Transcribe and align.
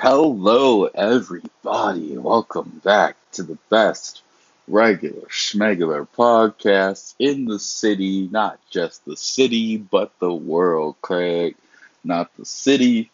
Hello, 0.00 0.86
everybody. 0.86 2.18
Welcome 2.18 2.80
back 2.84 3.16
to 3.32 3.44
the 3.44 3.56
best 3.70 4.22
regular 4.66 5.22
schmegular 5.28 6.06
podcast 6.18 7.14
in 7.20 7.44
the 7.44 7.60
city. 7.60 8.28
Not 8.28 8.58
just 8.70 9.04
the 9.04 9.16
city, 9.16 9.76
but 9.76 10.12
the 10.18 10.32
world, 10.32 10.96
Craig. 11.00 11.54
Not 12.02 12.36
the 12.36 12.44
city, 12.44 13.10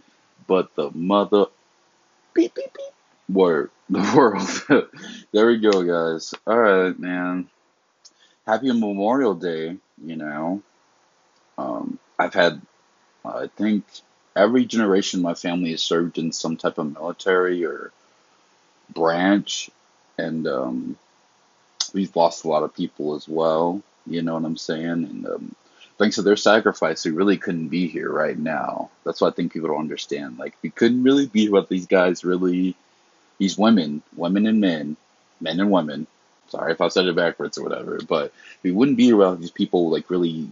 but 0.47 0.75
the 0.75 0.91
mother. 0.93 1.47
Beep, 2.33 2.55
beep, 2.55 2.73
beep. 2.73 2.95
Word. 3.37 3.71
The 3.91 4.13
world. 4.17 4.89
there 5.33 5.49
we 5.49 5.59
go, 5.59 5.83
guys. 5.83 6.33
All 6.47 6.59
right, 6.59 6.99
man. 6.99 7.49
Happy 8.47 8.73
Memorial 8.73 9.35
Day, 9.35 9.77
you 10.03 10.17
know. 10.17 10.63
Um, 11.59 11.99
I've 12.19 12.33
had, 12.35 12.63
I 13.25 13.49
think, 13.49 13.85
every 14.41 14.65
generation 14.65 15.21
my 15.21 15.35
family 15.35 15.71
has 15.73 15.83
served 15.83 16.19
in 16.19 16.33
some 16.33 16.57
type 16.57 16.79
of 16.79 16.93
military 16.93 17.65
or 17.65 17.93
branch, 18.89 19.71
and 20.17 20.47
um, 20.49 20.97
we've 21.93 22.17
lost 22.17 22.45
a 22.45 22.49
lot 22.49 22.63
of 22.63 22.75
people 22.75 23.15
as 23.15 23.29
well. 23.29 23.83
You 24.07 24.23
know 24.23 24.35
what 24.35 24.45
I'm 24.45 24.57
saying? 24.57 24.89
And 24.89 25.27
um, 25.27 25.55
thanks 25.99 26.17
to 26.17 26.23
their 26.23 26.37
sacrifice, 26.37 27.05
we 27.05 27.11
really 27.11 27.37
couldn't 27.37 27.69
be 27.69 27.87
here 27.87 28.11
right 28.11 28.39
now. 28.39 28.91
That's 29.05 29.21
what 29.21 29.33
I 29.33 29.37
think 29.37 29.53
people 29.53 29.69
don't 29.69 29.79
understand. 29.81 30.39
Like 30.39 30.55
we 30.63 30.71
couldn't 30.71 31.03
really 31.03 31.27
be 31.27 31.49
without 31.49 31.69
these 31.69 31.87
guys. 31.87 32.25
Really, 32.25 32.75
these 33.39 33.59
women, 33.59 34.03
women 34.17 34.47
and 34.47 34.61
men, 34.61 34.97
men 35.41 35.61
and 35.61 35.71
women. 35.71 36.07
Sorry 36.49 36.73
if 36.73 36.81
I 36.81 36.89
said 36.89 37.07
it 37.07 37.15
backwards 37.15 37.59
or 37.59 37.63
whatever, 37.63 38.01
but 38.09 38.33
we 38.63 38.73
wouldn't 38.73 38.97
be 38.97 39.13
without 39.13 39.41
these 39.41 39.53
people 39.53 39.91
like 39.91 40.11
really 40.11 40.49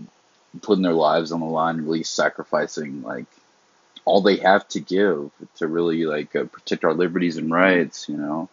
putting 0.63 0.83
their 0.83 0.93
lives 0.93 1.33
on 1.33 1.41
the 1.41 1.47
line, 1.47 1.79
really 1.79 2.05
sacrificing 2.05 3.03
like 3.03 3.27
all 4.09 4.23
they 4.23 4.37
have 4.37 4.67
to 4.69 4.81
give 4.81 5.31
to 5.57 5.69
really 5.69 6.07
like 6.07 6.35
uh, 6.35 6.45
protect 6.45 6.85
our 6.85 6.95
liberties 6.95 7.37
and 7.37 7.51
rights, 7.51 8.09
you 8.09 8.17
know. 8.17 8.49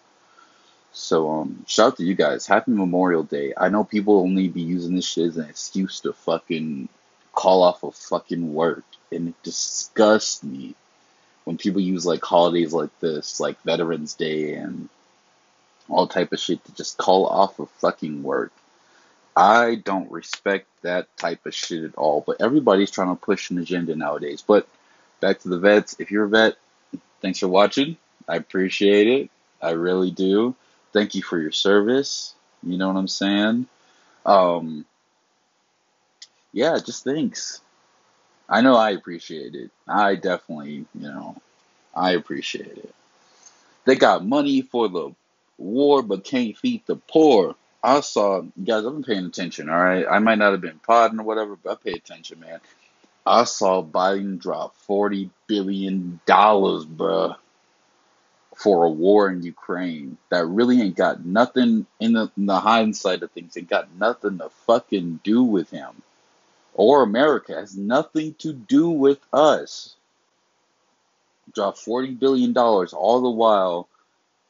So 0.91 1.29
um, 1.29 1.65
shout 1.67 1.93
out 1.93 1.97
to 1.97 2.03
you 2.03 2.13
guys. 2.15 2.45
Happy 2.45 2.71
Memorial 2.71 3.23
Day. 3.23 3.53
I 3.55 3.69
know 3.69 3.83
people 3.83 4.19
only 4.19 4.49
be 4.49 4.61
using 4.61 4.95
this 4.95 5.07
shit 5.07 5.27
as 5.27 5.37
an 5.37 5.49
excuse 5.49 6.01
to 6.01 6.13
fucking 6.13 6.89
call 7.33 7.63
off 7.63 7.83
of 7.83 7.95
fucking 7.95 8.53
work, 8.53 8.83
and 9.11 9.29
it 9.29 9.43
disgusts 9.43 10.43
me 10.43 10.75
when 11.45 11.57
people 11.57 11.81
use 11.81 12.05
like 12.05 12.23
holidays 12.23 12.73
like 12.73 12.97
this, 12.99 13.39
like 13.39 13.61
Veterans 13.61 14.13
Day 14.13 14.55
and 14.55 14.89
all 15.87 16.07
type 16.07 16.33
of 16.33 16.39
shit 16.39 16.63
to 16.65 16.75
just 16.75 16.97
call 16.97 17.27
off 17.27 17.59
of 17.59 17.69
fucking 17.81 18.23
work. 18.23 18.51
I 19.35 19.75
don't 19.75 20.11
respect 20.11 20.67
that 20.81 21.07
type 21.17 21.45
of 21.45 21.53
shit 21.53 21.83
at 21.83 21.95
all. 21.95 22.23
But 22.25 22.41
everybody's 22.41 22.91
trying 22.91 23.09
to 23.09 23.21
push 23.21 23.49
an 23.49 23.59
agenda 23.59 23.95
nowadays. 23.95 24.43
But 24.45 24.67
back 25.25 25.39
to 25.39 25.49
the 25.49 25.57
vets. 25.57 25.95
If 25.97 26.11
you're 26.11 26.25
a 26.25 26.29
vet, 26.29 26.53
thanks 27.19 27.39
for 27.39 27.47
watching. 27.47 27.97
I 28.27 28.35
appreciate 28.35 29.07
it. 29.07 29.31
I 29.59 29.71
really 29.71 30.11
do. 30.11 30.53
Thank 30.93 31.15
you 31.15 31.23
for 31.23 31.39
your 31.39 31.51
service. 31.51 32.35
You 32.61 32.77
know 32.77 32.89
what 32.89 32.95
I'm 32.95 33.07
saying? 33.07 33.65
Um, 34.23 34.85
yeah, 36.53 36.77
just 36.77 37.03
thanks. 37.03 37.61
I 38.47 38.61
know 38.61 38.75
I 38.75 38.91
appreciate 38.91 39.55
it. 39.55 39.71
I 39.87 40.13
definitely, 40.13 40.85
you 40.93 41.07
know, 41.09 41.41
I 41.95 42.11
appreciate 42.11 42.77
it. 42.77 42.93
They 43.85 43.95
got 43.95 44.23
money 44.23 44.61
for 44.61 44.87
the 44.89 45.15
war, 45.57 46.03
but 46.03 46.23
can't 46.23 46.55
feed 46.55 46.83
the 46.85 46.97
poor. 46.97 47.55
I 47.83 48.01
saw, 48.01 48.41
guys, 48.41 48.85
I've 48.85 48.93
been 48.93 49.03
paying 49.03 49.25
attention, 49.25 49.71
all 49.71 49.83
right? 49.83 50.05
I 50.07 50.19
might 50.19 50.37
not 50.37 50.51
have 50.51 50.61
been 50.61 50.79
podding 50.85 51.19
or 51.19 51.23
whatever, 51.23 51.55
but 51.55 51.71
I 51.71 51.75
pay 51.83 51.93
attention, 51.93 52.39
man. 52.39 52.59
I 53.25 53.45
saw 53.45 53.83
Biden 53.83 54.39
drop 54.39 54.75
forty 54.75 55.31
billion 55.47 56.19
dollars, 56.25 56.85
bruh, 56.85 57.35
for 58.55 58.85
a 58.85 58.89
war 58.89 59.29
in 59.29 59.43
Ukraine 59.43 60.17
that 60.29 60.45
really 60.45 60.81
ain't 60.81 60.95
got 60.95 61.25
nothing 61.25 61.87
in 61.99 62.13
the, 62.13 62.31
in 62.37 62.45
the 62.45 62.59
hindsight 62.59 63.23
of 63.23 63.31
things. 63.31 63.57
It 63.57 63.67
got 63.67 63.93
nothing 63.95 64.37
to 64.39 64.49
fucking 64.67 65.21
do 65.23 65.43
with 65.43 65.69
him 65.71 66.01
or 66.73 67.03
America. 67.03 67.53
It 67.53 67.61
has 67.61 67.77
nothing 67.77 68.35
to 68.35 68.53
do 68.53 68.89
with 68.89 69.19
us. 69.33 69.95
Drop 71.53 71.77
forty 71.77 72.11
billion 72.11 72.53
dollars. 72.53 72.93
All 72.93 73.21
the 73.21 73.29
while, 73.29 73.87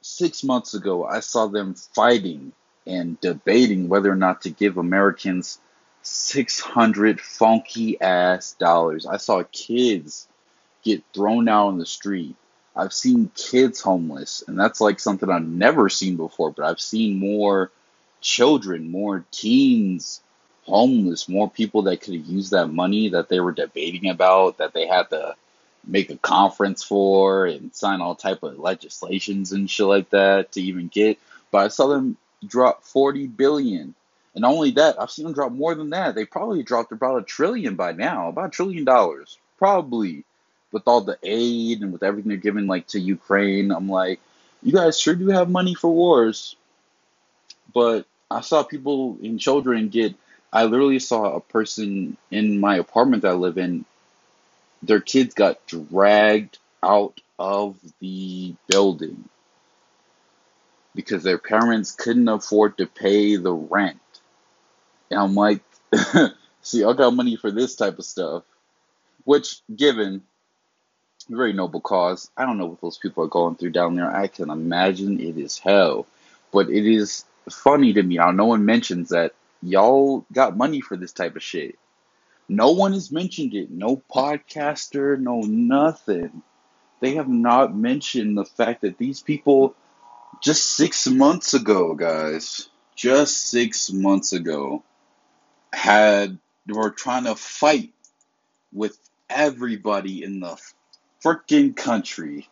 six 0.02 0.44
months 0.44 0.74
ago, 0.74 1.06
I 1.06 1.22
saw 1.22 1.48
them 1.48 1.76
fighting 1.76 2.52
and 2.88 3.20
debating 3.22 3.90
whether 3.90 4.12
or 4.12 4.16
not 4.16 4.42
to 4.44 4.50
give 4.50 4.78
Americans 4.78 5.60
600 6.06 7.20
funky 7.20 8.00
ass 8.00 8.54
dollars. 8.54 9.06
I 9.06 9.18
saw 9.18 9.44
kids 9.52 10.28
get 10.84 11.04
thrown 11.14 11.50
out 11.50 11.68
on 11.68 11.78
the 11.80 11.86
street. 11.86 12.36
I've 12.76 12.94
seen 12.94 13.32
kids 13.36 13.82
homeless, 13.82 14.44
and 14.48 14.60
that's 14.60 14.82
like 14.82 15.00
something 15.00 15.30
I've 15.30 15.48
never 15.48 15.90
seen 15.90 16.16
before, 16.18 16.52
but 16.52 16.66
I've 16.66 16.80
seen 16.80 17.18
more 17.18 17.72
children, 18.22 18.92
more 18.92 19.26
teens 19.32 20.22
homeless, 20.66 21.30
more 21.30 21.50
people 21.50 21.84
that 21.84 22.02
could 22.02 22.16
have 22.16 22.26
used 22.26 22.52
that 22.52 22.68
money 22.68 23.10
that 23.10 23.30
they 23.30 23.40
were 23.40 23.52
debating 23.52 24.10
about, 24.10 24.58
that 24.58 24.74
they 24.74 24.88
had 24.88 25.10
to 25.10 25.36
make 25.88 26.10
a 26.10 26.18
conference 26.18 26.84
for 26.84 27.46
and 27.46 27.74
sign 27.74 28.02
all 28.02 28.16
type 28.16 28.44
of 28.44 28.60
legislations 28.60 29.52
and 29.52 29.70
shit 29.70 29.86
like 29.86 30.10
that 30.10 30.52
to 30.52 30.62
even 30.62 30.88
get. 30.88 31.18
But 31.52 31.60
I 31.60 31.68
saw 31.70 31.88
them 31.88 32.18
drop 32.46 32.84
40 32.84 33.28
billion 33.28 33.96
and 34.36 34.42
not 34.42 34.52
only 34.52 34.72
that, 34.72 35.02
I've 35.02 35.10
seen 35.10 35.24
them 35.24 35.34
drop 35.34 35.54
more 35.54 35.74
than 35.76 35.92
that. 35.92 36.14
They 36.14 36.26
probably 36.26 36.62
dropped 36.62 36.92
about 36.92 37.22
a 37.22 37.26
trillion 37.26 37.76
by 37.76 37.94
now, 37.94 38.28
about 38.28 38.48
a 38.48 38.52
trillion 38.52 38.84
dollars, 38.84 39.38
probably, 39.58 40.26
with 40.74 40.84
all 40.88 41.02
the 41.02 41.18
aid 41.24 41.82
and 41.82 41.94
with 41.94 42.04
everything 42.04 42.30
they're 42.30 42.38
giving 42.38 42.68
like 42.68 42.88
to 42.88 43.00
Ukraine. 43.00 43.72
I'm 43.72 43.88
like, 43.88 44.20
you 44.62 44.74
guys 44.74 45.00
sure 45.00 45.16
do 45.16 45.30
have 45.30 45.50
money 45.50 45.74
for 45.74 45.90
wars, 45.90 46.58
but 47.74 48.06
I 48.30 48.42
saw 48.42 48.64
people 48.64 49.18
and 49.24 49.40
children 49.40 49.88
get. 49.88 50.16
I 50.52 50.66
literally 50.66 51.00
saw 51.00 51.36
a 51.36 51.40
person 51.40 52.18
in 52.30 52.60
my 52.60 52.76
apartment 52.78 53.24
that 53.24 53.32
I 53.32 53.36
live 53.36 53.58
in. 53.58 53.86
Their 54.84 55.00
kids 55.00 55.34
got 55.34 55.66
dragged 55.66 56.58
out 56.84 57.20
of 57.40 57.78
the 58.00 58.54
building 58.68 59.30
because 60.94 61.24
their 61.24 61.38
parents 61.38 61.92
couldn't 61.92 62.28
afford 62.28 62.78
to 62.78 62.86
pay 62.86 63.36
the 63.36 63.52
rent 63.52 64.00
and 65.12 65.20
I'm 65.20 65.36
like, 65.36 65.62
see, 66.62 66.84
I 66.84 66.94
got 66.94 67.14
money 67.14 67.36
for 67.36 67.52
this 67.52 67.76
type 67.76 68.00
of 68.00 68.06
stuff. 68.06 68.44
Which, 69.24 69.62
given, 69.76 70.24
very 71.30 71.54
noble 71.54 71.82
cause. 71.82 72.30
I 72.38 72.46
don't 72.46 72.58
know 72.58 72.68
what 72.68 72.82
those 72.82 72.98
people 72.98 73.24
are 73.24 73.28
going 73.28 73.56
through 73.56 73.72
down 73.72 73.96
there. 73.96 74.10
I 74.10 74.28
can 74.28 74.50
imagine 74.50 75.20
it 75.20 75.38
is 75.38 75.58
hell. 75.58 76.06
But 76.52 76.70
it 76.70 76.86
is 76.86 77.26
funny 77.50 77.94
to 77.94 78.04
me 78.04 78.18
how 78.18 78.32
no 78.32 78.46
one 78.46 78.66
mentions 78.66 79.10
that 79.10 79.34
y'all 79.62 80.26
got 80.32 80.58
money 80.58 80.82
for 80.82 80.96
this 80.98 81.12
type 81.12 81.36
of 81.36 81.44
shit. 81.44 81.78
No 82.48 82.72
one 82.72 82.94
has 82.94 83.12
mentioned 83.12 83.54
it. 83.56 83.72
No 83.72 84.02
podcaster, 84.14 85.20
no 85.20 85.42
nothing. 85.42 86.44
They 87.00 87.16
have 87.16 87.28
not 87.28 87.76
mentioned 87.76 88.38
the 88.38 88.46
fact 88.46 88.82
that 88.82 88.98
these 88.98 89.22
people, 89.22 89.76
just 90.42 90.64
six 90.64 91.08
months 91.08 91.54
ago, 91.54 91.96
guys, 91.96 92.70
just 92.96 93.50
six 93.50 93.92
months 93.92 94.32
ago, 94.32 94.84
had 95.76 96.38
were 96.68 96.90
trying 96.90 97.26
to 97.26 97.36
fight 97.36 97.94
with 98.74 98.98
everybody 99.30 100.24
in 100.24 100.40
the 100.40 100.60
freaking 101.24 101.76
country 101.76 102.48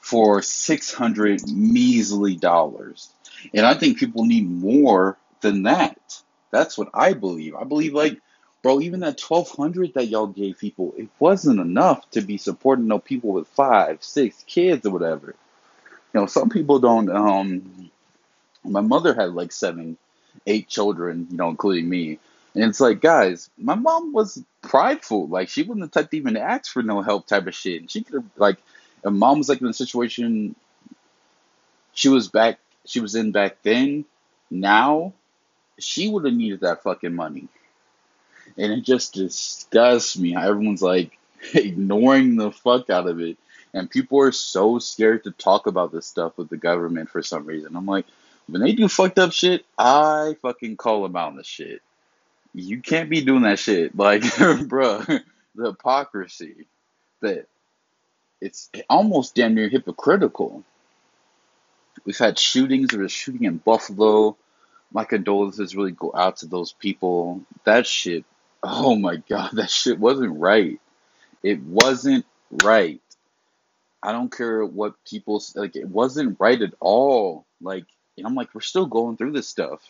for 0.00 0.42
600 0.42 1.48
measly 1.48 2.36
dollars. 2.36 3.10
And 3.52 3.66
I 3.66 3.74
think 3.74 3.98
people 3.98 4.24
need 4.24 4.48
more 4.48 5.16
than 5.40 5.64
that. 5.64 6.22
That's 6.50 6.78
what 6.78 6.90
I 6.94 7.14
believe. 7.14 7.54
I 7.54 7.64
believe 7.64 7.94
like 7.94 8.20
bro, 8.62 8.80
even 8.80 9.00
that 9.00 9.20
1200 9.20 9.92
that 9.92 10.08
y'all 10.08 10.26
gave 10.26 10.58
people, 10.58 10.94
it 10.96 11.08
wasn't 11.18 11.60
enough 11.60 12.10
to 12.12 12.22
be 12.22 12.38
supporting 12.38 12.88
no 12.88 12.98
people 12.98 13.30
with 13.32 13.46
5, 13.48 14.02
6 14.02 14.44
kids 14.46 14.86
or 14.86 14.90
whatever. 14.90 15.34
You 16.14 16.20
know, 16.20 16.26
some 16.26 16.48
people 16.48 16.78
don't 16.78 17.10
um 17.10 17.90
my 18.64 18.80
mother 18.80 19.14
had 19.14 19.34
like 19.34 19.52
7 19.52 19.98
eight 20.46 20.68
children, 20.68 21.26
you 21.30 21.36
know, 21.36 21.48
including 21.48 21.88
me. 21.88 22.18
And 22.54 22.64
it's 22.64 22.80
like, 22.80 23.00
guys, 23.00 23.50
my 23.58 23.74
mom 23.74 24.12
was 24.12 24.42
prideful. 24.62 25.26
Like, 25.28 25.48
she 25.48 25.64
the 25.64 25.88
type 25.88 26.10
to 26.10 26.16
even 26.16 26.36
ask 26.36 26.72
for 26.72 26.82
no 26.82 27.02
help 27.02 27.26
type 27.26 27.46
of 27.46 27.54
shit. 27.54 27.80
And 27.80 27.90
she 27.90 28.02
could 28.02 28.14
have, 28.14 28.24
like, 28.36 28.58
if 29.04 29.12
mom 29.12 29.38
was 29.38 29.48
like 29.48 29.60
in 29.60 29.66
a 29.66 29.72
situation 29.72 30.54
she 31.94 32.08
was 32.08 32.28
back, 32.28 32.58
she 32.84 33.00
was 33.00 33.14
in 33.14 33.32
back 33.32 33.58
then, 33.62 34.04
now, 34.50 35.14
she 35.78 36.08
would 36.08 36.24
have 36.24 36.34
needed 36.34 36.60
that 36.60 36.82
fucking 36.82 37.14
money. 37.14 37.48
And 38.58 38.72
it 38.72 38.82
just 38.82 39.14
disgusts 39.14 40.18
me 40.18 40.32
how 40.32 40.48
everyone's 40.48 40.82
like 40.82 41.18
ignoring 41.54 42.36
the 42.36 42.52
fuck 42.52 42.90
out 42.90 43.08
of 43.08 43.20
it. 43.20 43.38
And 43.72 43.90
people 43.90 44.20
are 44.20 44.32
so 44.32 44.78
scared 44.78 45.24
to 45.24 45.32
talk 45.32 45.66
about 45.66 45.90
this 45.90 46.06
stuff 46.06 46.38
with 46.38 46.48
the 46.48 46.56
government 46.56 47.10
for 47.10 47.22
some 47.22 47.44
reason. 47.44 47.74
I'm 47.74 47.86
like, 47.86 48.06
when 48.46 48.62
they 48.62 48.72
do 48.72 48.88
fucked 48.88 49.18
up 49.18 49.32
shit, 49.32 49.64
I 49.78 50.36
fucking 50.42 50.76
call 50.76 51.02
them 51.02 51.16
out 51.16 51.28
on 51.28 51.36
the 51.36 51.44
shit. 51.44 51.82
You 52.54 52.80
can't 52.80 53.10
be 53.10 53.22
doing 53.22 53.42
that 53.42 53.58
shit. 53.58 53.94
Like, 53.96 54.22
bruh, 54.22 55.06
the 55.54 55.66
hypocrisy 55.66 56.66
that 57.20 57.46
it's 58.40 58.70
almost 58.90 59.34
damn 59.34 59.54
near 59.54 59.68
hypocritical. 59.68 60.64
We've 62.04 62.18
had 62.18 62.38
shootings. 62.38 62.90
There 62.90 63.00
was 63.00 63.12
a 63.12 63.14
shooting 63.14 63.44
in 63.44 63.56
Buffalo. 63.56 64.36
My 64.92 65.04
condolences 65.04 65.74
really 65.74 65.92
go 65.92 66.12
out 66.14 66.38
to 66.38 66.46
those 66.46 66.72
people. 66.72 67.40
That 67.64 67.86
shit, 67.86 68.24
oh 68.62 68.96
my 68.96 69.16
god, 69.16 69.50
that 69.54 69.70
shit 69.70 69.98
wasn't 69.98 70.38
right. 70.38 70.80
It 71.42 71.62
wasn't 71.62 72.26
right. 72.62 73.00
I 74.02 74.12
don't 74.12 74.30
care 74.30 74.64
what 74.64 75.02
people 75.06 75.42
like. 75.54 75.76
It 75.76 75.88
wasn't 75.88 76.36
right 76.38 76.60
at 76.60 76.74
all. 76.80 77.46
Like, 77.62 77.86
and 78.16 78.26
I'm 78.26 78.34
like, 78.34 78.54
we're 78.54 78.60
still 78.60 78.86
going 78.86 79.16
through 79.16 79.32
this 79.32 79.48
stuff. 79.48 79.80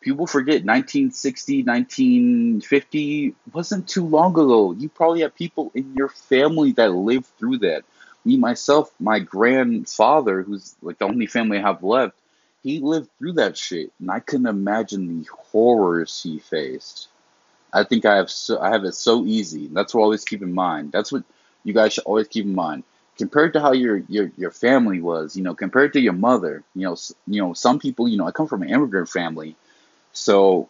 People 0.00 0.26
forget 0.26 0.64
1960, 0.64 1.64
1950 1.64 3.34
wasn't 3.52 3.88
too 3.88 4.06
long 4.06 4.32
ago. 4.32 4.72
You 4.72 4.88
probably 4.88 5.22
have 5.22 5.34
people 5.34 5.72
in 5.74 5.94
your 5.94 6.08
family 6.08 6.72
that 6.72 6.92
lived 6.92 7.26
through 7.38 7.58
that. 7.58 7.82
Me, 8.24 8.36
myself, 8.36 8.90
my 8.98 9.18
grandfather, 9.18 10.42
who's 10.42 10.74
like 10.82 10.98
the 10.98 11.06
only 11.06 11.26
family 11.26 11.58
I 11.58 11.62
have 11.62 11.82
left, 11.82 12.16
he 12.62 12.80
lived 12.80 13.08
through 13.18 13.34
that 13.34 13.56
shit, 13.56 13.92
and 14.00 14.10
I 14.10 14.20
couldn't 14.20 14.46
imagine 14.46 15.22
the 15.22 15.28
horrors 15.30 16.22
he 16.22 16.38
faced. 16.40 17.08
I 17.72 17.84
think 17.84 18.04
I 18.04 18.16
have 18.16 18.30
so 18.30 18.58
I 18.60 18.70
have 18.70 18.84
it 18.84 18.94
so 18.94 19.24
easy. 19.24 19.68
That's 19.68 19.94
what 19.94 20.00
I 20.00 20.04
always 20.04 20.24
keep 20.24 20.42
in 20.42 20.52
mind. 20.52 20.92
That's 20.92 21.12
what 21.12 21.24
you 21.62 21.72
guys 21.72 21.92
should 21.94 22.04
always 22.04 22.28
keep 22.28 22.44
in 22.44 22.54
mind 22.54 22.84
compared 23.16 23.52
to 23.54 23.60
how 23.60 23.72
your 23.72 23.98
your 24.08 24.30
your 24.36 24.50
family 24.50 25.00
was, 25.00 25.36
you 25.36 25.42
know, 25.42 25.54
compared 25.54 25.92
to 25.94 26.00
your 26.00 26.12
mother, 26.12 26.62
you 26.74 26.82
know, 26.82 26.96
you 27.26 27.42
know, 27.42 27.52
some 27.54 27.78
people, 27.78 28.08
you 28.08 28.16
know, 28.16 28.26
I 28.26 28.30
come 28.30 28.46
from 28.46 28.62
an 28.62 28.70
immigrant 28.70 29.08
family, 29.08 29.56
so 30.12 30.68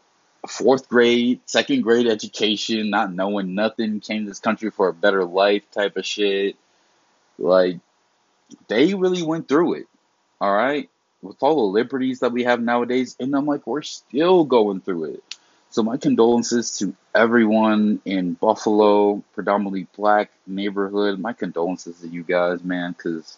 fourth 0.48 0.88
grade, 0.88 1.40
second 1.46 1.82
grade 1.82 2.06
education, 2.06 2.90
not 2.90 3.12
knowing 3.12 3.54
nothing, 3.54 4.00
came 4.00 4.24
to 4.24 4.30
this 4.30 4.40
country 4.40 4.70
for 4.70 4.88
a 4.88 4.94
better 4.94 5.24
life 5.24 5.68
type 5.72 5.96
of 5.96 6.06
shit. 6.06 6.56
Like 7.38 7.78
they 8.68 8.94
really 8.94 9.22
went 9.22 9.48
through 9.48 9.74
it. 9.74 9.86
All 10.40 10.52
right, 10.52 10.88
with 11.22 11.42
all 11.42 11.56
the 11.56 11.72
liberties 11.72 12.20
that 12.20 12.32
we 12.32 12.44
have 12.44 12.60
nowadays, 12.60 13.16
and 13.18 13.34
I'm 13.34 13.46
like, 13.46 13.66
we're 13.66 13.82
still 13.82 14.44
going 14.44 14.80
through 14.80 15.04
it. 15.04 15.35
So 15.76 15.82
my 15.82 15.98
condolences 15.98 16.78
to 16.78 16.96
everyone 17.14 18.00
in 18.06 18.32
Buffalo, 18.32 19.22
predominantly 19.34 19.86
black 19.94 20.30
neighborhood. 20.46 21.18
My 21.18 21.34
condolences 21.34 22.00
to 22.00 22.08
you 22.08 22.22
guys, 22.22 22.64
man, 22.64 22.92
because 22.92 23.36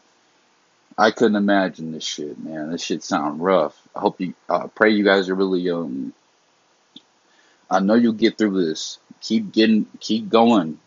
I 0.96 1.10
couldn't 1.10 1.34
imagine 1.34 1.90
this 1.90 2.04
shit, 2.04 2.38
man. 2.38 2.70
This 2.70 2.80
shit 2.80 3.02
sound 3.02 3.42
rough. 3.42 3.76
I 3.92 3.98
hope 3.98 4.20
you, 4.20 4.34
uh, 4.48 4.68
pray 4.68 4.90
you 4.90 5.02
guys 5.02 5.28
are 5.28 5.34
really 5.34 5.68
um. 5.68 6.14
I 7.68 7.80
know 7.80 7.94
you'll 7.94 8.12
get 8.12 8.38
through 8.38 8.64
this. 8.64 9.00
Keep 9.20 9.50
getting, 9.50 9.86
keep 9.98 10.28
going. 10.28 10.78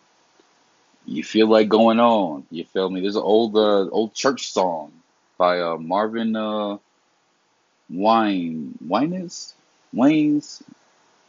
You 1.04 1.22
feel 1.22 1.48
like 1.48 1.68
going 1.68 2.00
on. 2.00 2.46
You 2.50 2.64
feel 2.64 2.88
me? 2.88 3.02
There's 3.02 3.16
an 3.16 3.22
old, 3.22 3.54
uh, 3.58 3.90
old 3.90 4.14
church 4.14 4.50
song 4.50 4.90
by 5.36 5.60
uh, 5.60 5.76
Marvin 5.76 6.34
uh, 6.34 6.78
Wine, 7.90 8.78
Wines, 8.80 9.52
Wayne's. 9.92 10.62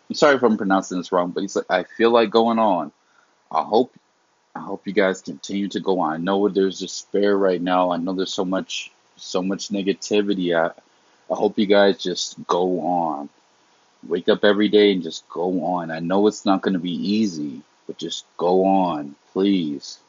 I'm 0.10 0.16
sorry 0.16 0.36
if 0.36 0.44
I'm 0.44 0.58
pronouncing 0.58 0.98
this 0.98 1.12
wrong, 1.12 1.32
but 1.32 1.42
he's 1.42 1.56
like, 1.56 1.66
I 1.70 1.84
feel 1.84 2.12
like 2.12 2.30
going 2.30 2.60
on. 2.60 2.92
I 3.52 3.64
hope, 3.64 3.94
I 4.56 4.60
hope 4.60 4.86
you 4.88 4.94
guys 4.94 5.22
continue 5.22 5.68
to 5.70 5.80
go 5.80 6.00
on. 6.02 6.14
I 6.14 6.18
know 6.18 6.50
there's 6.50 6.80
despair 6.80 7.38
right 7.38 7.62
now. 7.62 7.92
I 7.92 7.98
know 7.98 8.14
there's 8.14 8.34
so 8.34 8.46
much, 8.46 8.92
so 9.16 9.42
much 9.42 9.70
negativity. 9.70 10.56
I, 10.56 10.68
I 11.32 11.36
hope 11.36 11.58
you 11.58 11.66
guys 11.66 12.02
just 12.02 12.36
go 12.48 12.82
on. 12.82 13.30
Wake 14.08 14.28
up 14.28 14.44
every 14.44 14.68
day 14.68 14.92
and 14.92 15.02
just 15.02 15.28
go 15.30 15.64
on. 15.64 15.90
I 15.90 16.00
know 16.00 16.28
it's 16.28 16.46
not 16.46 16.62
going 16.62 16.74
to 16.74 16.80
be 16.80 16.92
easy, 16.92 17.62
but 17.88 17.98
just 17.98 18.26
go 18.38 18.66
on, 18.66 19.16
please. 19.32 20.00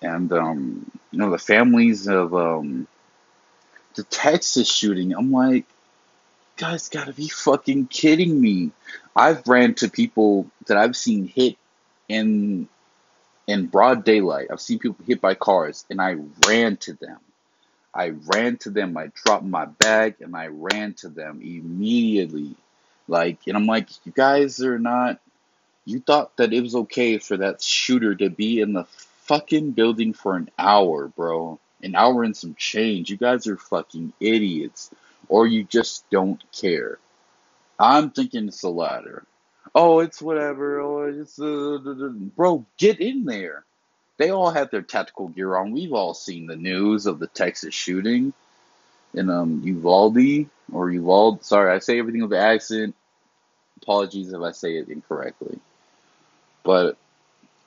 And 0.00 0.32
um, 0.32 0.90
you 1.10 1.18
know 1.18 1.30
the 1.30 1.38
families 1.38 2.08
of 2.08 2.34
um, 2.34 2.88
the 3.94 4.02
Texas 4.04 4.68
shooting. 4.72 5.14
I'm 5.14 5.30
like, 5.30 5.66
guys 6.56 6.88
gotta 6.88 7.12
be 7.12 7.28
fucking 7.28 7.86
kidding 7.86 8.40
me. 8.40 8.70
I've 9.14 9.46
ran 9.46 9.74
to 9.76 9.90
people 9.90 10.50
that 10.66 10.76
I've 10.76 10.96
seen 10.96 11.26
hit 11.26 11.56
in 12.08 12.68
in 13.46 13.66
broad 13.66 14.04
daylight. 14.04 14.48
I've 14.50 14.60
seen 14.60 14.78
people 14.78 15.04
hit 15.04 15.20
by 15.20 15.34
cars 15.34 15.84
and 15.90 16.00
I 16.00 16.16
ran 16.46 16.76
to 16.78 16.94
them. 16.94 17.18
I 17.94 18.14
ran 18.32 18.56
to 18.58 18.70
them. 18.70 18.96
I 18.96 19.10
dropped 19.12 19.44
my 19.44 19.66
bag 19.66 20.16
and 20.20 20.34
I 20.36 20.46
ran 20.46 20.94
to 20.94 21.08
them 21.08 21.40
immediately. 21.42 22.54
Like, 23.08 23.40
and 23.46 23.56
I'm 23.56 23.66
like, 23.66 23.88
you 24.06 24.12
guys 24.12 24.62
are 24.62 24.78
not. 24.78 25.20
You 25.84 26.00
thought 26.00 26.36
that 26.36 26.52
it 26.52 26.60
was 26.60 26.76
okay 26.76 27.18
for 27.18 27.36
that 27.38 27.60
shooter 27.60 28.14
to 28.14 28.30
be 28.30 28.60
in 28.60 28.72
the 28.72 28.84
fucking 28.84 29.72
building 29.72 30.12
for 30.12 30.36
an 30.36 30.48
hour, 30.58 31.08
bro. 31.08 31.58
An 31.82 31.96
hour 31.96 32.22
and 32.22 32.36
some 32.36 32.54
change. 32.54 33.10
You 33.10 33.16
guys 33.16 33.48
are 33.48 33.56
fucking 33.56 34.12
idiots 34.20 34.90
or 35.28 35.46
you 35.46 35.64
just 35.64 36.08
don't 36.10 36.42
care. 36.52 36.98
I'm 37.78 38.10
thinking 38.10 38.48
it's 38.48 38.60
the 38.60 38.68
latter. 38.68 39.24
Oh, 39.74 40.00
it's 40.00 40.20
whatever. 40.20 40.80
Oh, 40.80 41.04
it's 41.04 41.38
uh, 41.38 41.78
bro, 42.36 42.64
get 42.78 43.00
in 43.00 43.24
there. 43.24 43.64
They 44.18 44.30
all 44.30 44.50
had 44.50 44.70
their 44.70 44.82
tactical 44.82 45.28
gear 45.28 45.56
on. 45.56 45.72
We've 45.72 45.94
all 45.94 46.14
seen 46.14 46.46
the 46.46 46.56
news 46.56 47.06
of 47.06 47.18
the 47.18 47.26
Texas 47.26 47.74
shooting 47.74 48.32
in 49.14 49.30
um 49.30 49.62
Uvalde 49.64 50.46
or 50.72 50.90
Uvalde. 50.90 51.44
Sorry, 51.44 51.74
I 51.74 51.78
say 51.78 51.98
everything 51.98 52.22
with 52.22 52.30
the 52.30 52.38
accent. 52.38 52.94
Apologies 53.82 54.32
if 54.32 54.40
I 54.40 54.52
say 54.52 54.76
it 54.76 54.88
incorrectly. 54.88 55.58
But 56.62 56.96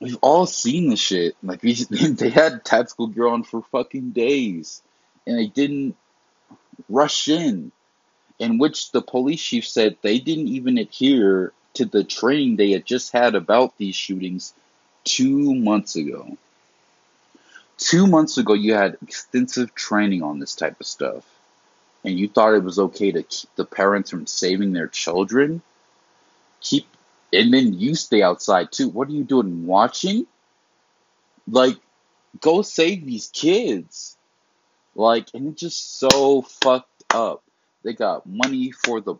we've 0.00 0.18
all 0.22 0.46
seen 0.46 0.88
the 0.88 0.96
shit. 0.96 1.36
Like 1.42 1.62
we, 1.62 1.74
they 1.90 2.30
had 2.30 2.64
tactical 2.64 3.08
gear 3.08 3.26
on 3.26 3.42
for 3.42 3.62
fucking 3.62 4.10
days, 4.10 4.82
and 5.26 5.38
they 5.38 5.46
didn't 5.46 5.96
rush 6.88 7.28
in, 7.28 7.72
in 8.38 8.58
which 8.58 8.92
the 8.92 9.02
police 9.02 9.42
chief 9.42 9.66
said 9.66 9.96
they 10.02 10.18
didn't 10.18 10.48
even 10.48 10.78
adhere 10.78 11.52
to 11.74 11.84
the 11.84 12.04
training 12.04 12.56
they 12.56 12.70
had 12.70 12.86
just 12.86 13.12
had 13.12 13.34
about 13.34 13.76
these 13.78 13.94
shootings 13.94 14.54
two 15.04 15.54
months 15.54 15.96
ago. 15.96 16.36
Two 17.78 18.06
months 18.06 18.38
ago, 18.38 18.54
you 18.54 18.74
had 18.74 18.96
extensive 19.02 19.74
training 19.74 20.22
on 20.22 20.38
this 20.38 20.54
type 20.54 20.80
of 20.80 20.86
stuff, 20.86 21.24
and 22.04 22.18
you 22.18 22.28
thought 22.28 22.54
it 22.54 22.64
was 22.64 22.78
okay 22.78 23.12
to 23.12 23.22
keep 23.22 23.54
the 23.56 23.66
parents 23.66 24.10
from 24.10 24.26
saving 24.26 24.72
their 24.72 24.88
children. 24.88 25.60
Keep, 26.60 26.86
and 27.32 27.52
then 27.52 27.74
you 27.74 27.94
stay 27.94 28.22
outside 28.22 28.72
too. 28.72 28.88
What 28.88 29.08
are 29.08 29.12
you 29.12 29.24
doing? 29.24 29.66
Watching? 29.66 30.26
Like, 31.46 31.76
go 32.40 32.62
save 32.62 33.04
these 33.04 33.28
kids. 33.28 34.15
Like, 34.96 35.28
and 35.34 35.48
it's 35.48 35.60
just 35.60 35.98
so 35.98 36.42
fucked 36.42 37.04
up. 37.14 37.42
They 37.84 37.92
got 37.92 38.26
money 38.26 38.72
for 38.72 39.00
the 39.00 39.16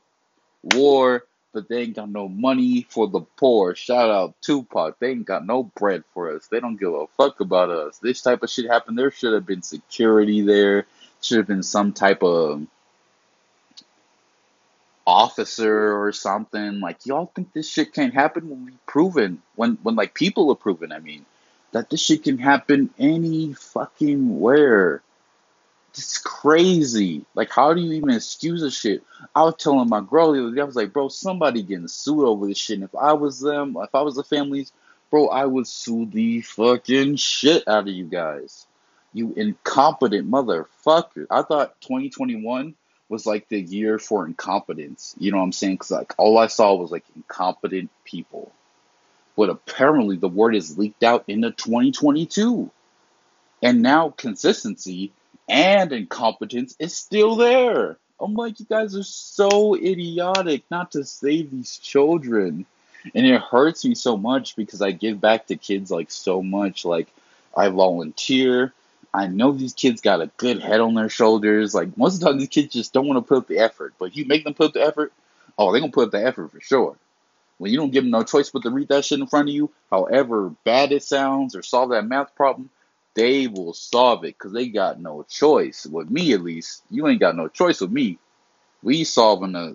war, 0.63 1.25
but 1.53 1.69
they 1.69 1.83
ain't 1.83 1.97
got 1.97 2.09
no 2.09 2.29
money 2.29 2.87
for 2.89 3.07
the 3.09 3.21
poor. 3.21 3.75
Shout 3.75 4.11
out 4.11 4.35
Tupac. 4.41 4.99
They 4.99 5.11
ain't 5.11 5.27
got 5.27 5.47
no 5.47 5.65
bread 5.65 6.03
for 6.15 6.35
us. 6.35 6.49
They 6.49 6.61
don't 6.61 6.81
give 6.81 6.93
a 6.95 7.07
fuck 7.19 7.41
about 7.41 7.71
us. 7.71 7.99
This 7.99 8.23
type 8.23 8.43
of 8.43 8.51
shit 8.51 8.71
happened. 8.71 8.99
There 8.99 9.11
should 9.11 9.35
have 9.35 9.47
been 9.47 9.63
security 9.63 10.41
there. 10.41 10.87
Should 11.21 11.39
have 11.39 11.47
been 11.47 11.63
some 11.63 11.93
type 11.93 12.23
of 12.23 12.67
officer 15.07 16.03
or 16.03 16.11
something. 16.13 16.81
Like 16.81 17.05
y'all 17.05 17.31
think 17.35 17.53
this 17.53 17.71
shit 17.71 17.93
can't 17.93 18.15
happen 18.15 18.49
when 18.49 18.65
we 18.65 18.73
proven 18.87 19.43
when 19.55 19.79
when 19.83 19.95
like 19.95 20.15
people 20.15 20.51
are 20.51 20.57
proven, 20.57 20.91
I 20.91 20.99
mean, 20.99 21.27
that 21.73 21.91
this 21.91 22.01
shit 22.01 22.25
can 22.25 22.39
happen 22.39 22.91
any 22.99 23.53
fucking 23.53 24.41
where. 24.41 25.03
It's 25.97 26.19
crazy. 26.19 27.25
Like, 27.35 27.51
how 27.51 27.73
do 27.73 27.81
you 27.81 27.93
even 27.93 28.11
excuse 28.11 28.63
a 28.63 28.71
shit? 28.71 29.03
I 29.35 29.43
was 29.43 29.55
telling 29.57 29.89
my 29.89 30.03
girl 30.03 30.33
the 30.33 30.45
other 30.45 30.55
day, 30.55 30.61
I 30.61 30.65
was 30.65 30.77
like, 30.77 30.93
bro, 30.93 31.09
somebody 31.09 31.63
getting 31.63 31.89
sued 31.89 32.25
over 32.25 32.47
this 32.47 32.59
shit. 32.59 32.75
And 32.79 32.85
if 32.85 32.95
I 32.95 33.15
was 33.15 33.41
them, 33.41 33.77
if 33.81 33.95
I 33.95 34.03
was 34.03 34.17
the 34.17 34.23
families, 34.23 34.73
bro, 35.11 35.29
I 35.29 35.47
would 35.47 35.67
sue 35.67 36.05
the 36.07 36.43
fucking 36.43 37.17
shit 37.17 37.67
out 37.67 37.89
of 37.89 37.95
you 37.95 38.05
guys. 38.05 38.67
You 39.15 39.33
incompetent 39.35 40.31
motherfucker. 40.31 41.27
I 41.31 41.41
thought 41.41 41.81
2021 41.81 42.75
was 43.09 43.25
like 43.25 43.49
the 43.49 43.61
year 43.61 43.99
for 43.99 44.27
incompetence. 44.27 45.15
You 45.19 45.33
know 45.33 45.39
what 45.39 45.45
I'm 45.45 45.53
saying? 45.53 45.75
Because 45.75 45.93
like 45.93 46.15
all 46.19 46.37
I 46.37 46.49
saw 46.49 46.75
was 46.75 46.91
like 46.91 47.05
incompetent 47.15 47.91
people. 48.05 48.53
But 49.37 49.49
apparently 49.49 50.17
the 50.17 50.29
word 50.29 50.55
is 50.55 50.77
leaked 50.77 51.05
out 51.05 51.25
into 51.29 51.53
2022. 51.53 52.71
And 53.63 53.83
now 53.83 54.11
consistency 54.11 55.13
and 55.49 55.93
incompetence 55.93 56.77
is 56.79 56.95
still 56.95 57.37
there. 57.37 57.97
I'm 58.19 58.35
like, 58.35 58.59
you 58.59 58.67
guys 58.67 58.97
are 58.97 59.03
so 59.03 59.75
idiotic 59.75 60.65
not 60.71 60.93
to 60.93 61.05
save 61.05 61.51
these 61.51 61.77
children. 61.79 62.67
And 63.15 63.27
it 63.27 63.41
hurts 63.41 63.85
me 63.85 63.95
so 63.95 64.17
much 64.17 64.57
because 64.57 64.83
I 64.83 64.91
give 64.91 65.21
back 65.21 65.47
to 65.47 65.57
kids 65.57 65.91
like 65.91 66.11
so 66.11 66.43
much. 66.43 66.85
Like, 66.85 67.09
I 67.57 67.69
volunteer. 67.69 68.73
I 69.15 69.29
know 69.29 69.53
these 69.53 69.75
kids 69.75 70.01
got 70.01 70.21
a 70.21 70.31
good 70.37 70.61
head 70.61 70.81
on 70.81 70.95
their 70.95 71.09
shoulders. 71.09 71.75
Like, 71.75 71.97
most 71.97 72.15
of 72.15 72.21
the 72.21 72.27
time, 72.27 72.39
these 72.39 72.49
kids 72.49 72.73
just 72.73 72.93
don't 72.93 73.07
want 73.07 73.19
to 73.19 73.29
put 73.29 73.39
up 73.39 73.49
the 73.49 73.59
effort. 73.59 73.95
But 73.99 74.07
if 74.07 74.17
you 74.17 74.25
make 74.25 74.45
them 74.45 74.55
put 74.55 74.69
up 74.69 74.73
the 74.75 74.83
effort, 74.83 75.13
oh, 75.57 75.71
they're 75.71 75.81
going 75.81 75.93
to 75.93 75.95
put 75.95 76.07
up 76.07 76.13
the 76.13 76.27
effort 76.27 76.51
for 76.51 76.61
sure. 76.61 76.97
When 77.59 77.71
you 77.71 77.79
don't 77.79 77.93
give 77.93 78.05
them 78.05 78.11
no 78.11 78.23
choice 78.23 78.51
but 78.51 78.63
to 78.65 78.71
read 78.71 78.89
that 78.89 79.05
shit 79.05 79.19
in 79.19 79.27
front 79.27 79.49
of 79.49 79.55
you, 79.55 79.71
however 79.91 80.53
bad 80.65 80.93
it 80.93 81.03
sounds, 81.03 81.57
or 81.57 81.63
solve 81.63 81.91
that 81.91 82.07
math 82.07 82.35
problem, 82.35 82.71
they 83.17 83.49
will 83.49 83.73
solve 83.73 84.25
it 84.25 84.39
because 84.39 84.53
they 84.53 84.69
got 84.69 85.01
no 85.01 85.25
choice. 85.29 85.87
With 85.87 86.11
me, 86.11 86.35
at 86.35 86.43
least, 86.43 86.83
you 86.91 87.09
ain't 87.09 87.19
got 87.19 87.35
no 87.35 87.49
choice 87.49 87.81
with 87.81 87.91
me. 87.91 88.19
We 88.83 89.05
solving 89.05 89.57
a 89.57 89.75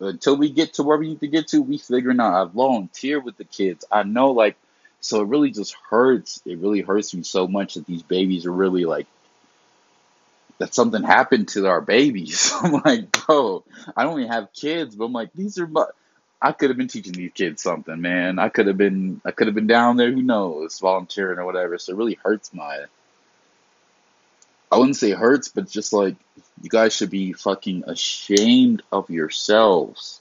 until 0.00 0.36
we 0.36 0.50
get 0.50 0.74
to 0.74 0.82
where 0.82 0.98
we 0.98 1.08
need 1.08 1.20
to 1.20 1.28
get 1.28 1.48
to. 1.48 1.62
We 1.62 1.78
figuring 1.78 2.20
out. 2.20 2.34
I 2.34 2.44
volunteer 2.52 3.20
with 3.20 3.36
the 3.36 3.44
kids. 3.44 3.84
I 3.90 4.02
know, 4.02 4.32
like, 4.32 4.56
so 5.00 5.22
it 5.22 5.28
really 5.28 5.52
just 5.52 5.76
hurts. 5.88 6.42
It 6.44 6.58
really 6.58 6.80
hurts 6.80 7.14
me 7.14 7.22
so 7.22 7.46
much 7.46 7.74
that 7.74 7.86
these 7.86 8.02
babies 8.02 8.44
are 8.44 8.52
really 8.52 8.84
like 8.84 9.06
that 10.58 10.74
something 10.74 11.02
happened 11.02 11.48
to 11.48 11.68
our 11.68 11.80
babies. 11.80 12.52
I'm 12.62 12.82
like, 12.84 13.12
bro, 13.12 13.64
I 13.96 14.02
don't 14.02 14.18
even 14.20 14.32
have 14.32 14.52
kids, 14.52 14.96
but 14.96 15.04
I'm 15.04 15.12
like, 15.12 15.32
these 15.32 15.58
are 15.58 15.66
my. 15.66 15.86
I 16.44 16.50
could 16.50 16.70
have 16.70 16.76
been 16.76 16.88
teaching 16.88 17.12
these 17.12 17.30
kids 17.32 17.62
something, 17.62 18.00
man. 18.00 18.40
I 18.40 18.48
could 18.48 18.66
have 18.66 18.76
been, 18.76 19.20
I 19.24 19.30
could 19.30 19.46
have 19.46 19.54
been 19.54 19.68
down 19.68 19.96
there. 19.96 20.10
Who 20.10 20.22
knows, 20.22 20.80
volunteering 20.80 21.38
or 21.38 21.46
whatever. 21.46 21.78
So 21.78 21.92
it 21.92 21.96
really 21.96 22.18
hurts 22.22 22.52
my. 22.52 22.84
I 24.70 24.76
wouldn't 24.76 24.96
say 24.96 25.10
hurts, 25.10 25.48
but 25.48 25.70
just 25.70 25.92
like 25.92 26.16
you 26.60 26.68
guys 26.68 26.96
should 26.96 27.10
be 27.10 27.32
fucking 27.32 27.84
ashamed 27.86 28.82
of 28.90 29.08
yourselves, 29.08 30.20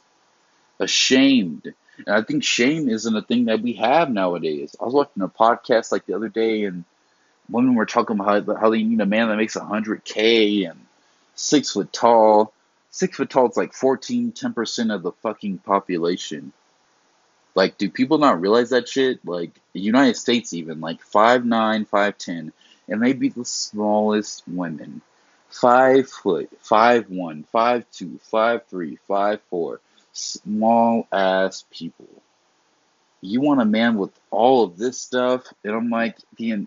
ashamed. 0.80 1.74
And 2.06 2.16
I 2.16 2.22
think 2.22 2.44
shame 2.44 2.88
isn't 2.88 3.16
a 3.16 3.24
thing 3.24 3.46
that 3.46 3.62
we 3.62 3.74
have 3.74 4.12
nowadays. 4.12 4.76
I 4.80 4.86
was 4.86 4.94
watching 4.94 5.24
a 5.24 5.28
podcast 5.28 5.92
like 5.92 6.06
the 6.06 6.16
other 6.16 6.30
day, 6.30 6.66
and 6.66 6.84
women 7.50 7.74
were 7.74 7.86
talking 7.88 8.20
about 8.20 8.46
how, 8.46 8.56
how 8.58 8.70
they 8.70 8.84
need 8.84 9.02
a 9.02 9.06
man 9.08 9.30
that 9.30 9.38
makes 9.38 9.56
100K 9.56 10.70
and 10.70 10.86
six 11.34 11.72
foot 11.72 11.92
tall. 11.92 12.54
Six 12.92 13.18
foot 13.18 13.30
tall 13.30 13.50
is 13.50 13.58
like 13.58 13.74
14, 13.74 14.34
10% 14.34 14.94
of 14.94 15.02
the 15.02 15.14
fucking 15.24 15.60
population. 15.60 16.52
Like, 17.56 17.78
do 17.78 17.90
people 17.90 18.18
not 18.18 18.42
realize 18.42 18.70
that 18.70 18.88
shit? 18.88 19.26
Like, 19.26 19.52
the 19.74 19.80
United 19.80 20.18
States, 20.18 20.54
even, 20.54 20.80
like 20.82 21.02
5'9, 21.04 21.88
5'10, 21.88 22.52
and 22.88 23.02
they 23.02 23.14
be 23.14 23.30
the 23.30 23.46
smallest 23.46 24.44
women. 24.48 25.02
Five 25.50 26.10
foot, 26.10 26.50
five 26.62 27.10
one, 27.10 27.44
five 27.52 27.84
two, 27.92 28.20
five 28.24 28.66
three, 28.68 28.98
five 29.06 29.42
four, 29.50 29.82
small 30.14 31.08
ass 31.12 31.66
people. 31.72 32.08
You 33.20 33.42
want 33.42 33.62
a 33.62 33.66
man 33.66 33.98
with 33.98 34.12
all 34.32 34.64
of 34.64 34.78
this 34.78 34.98
stuff, 34.98 35.44
and 35.66 35.74
I'm 35.74 35.90
like, 35.90 36.18
the 36.38 36.66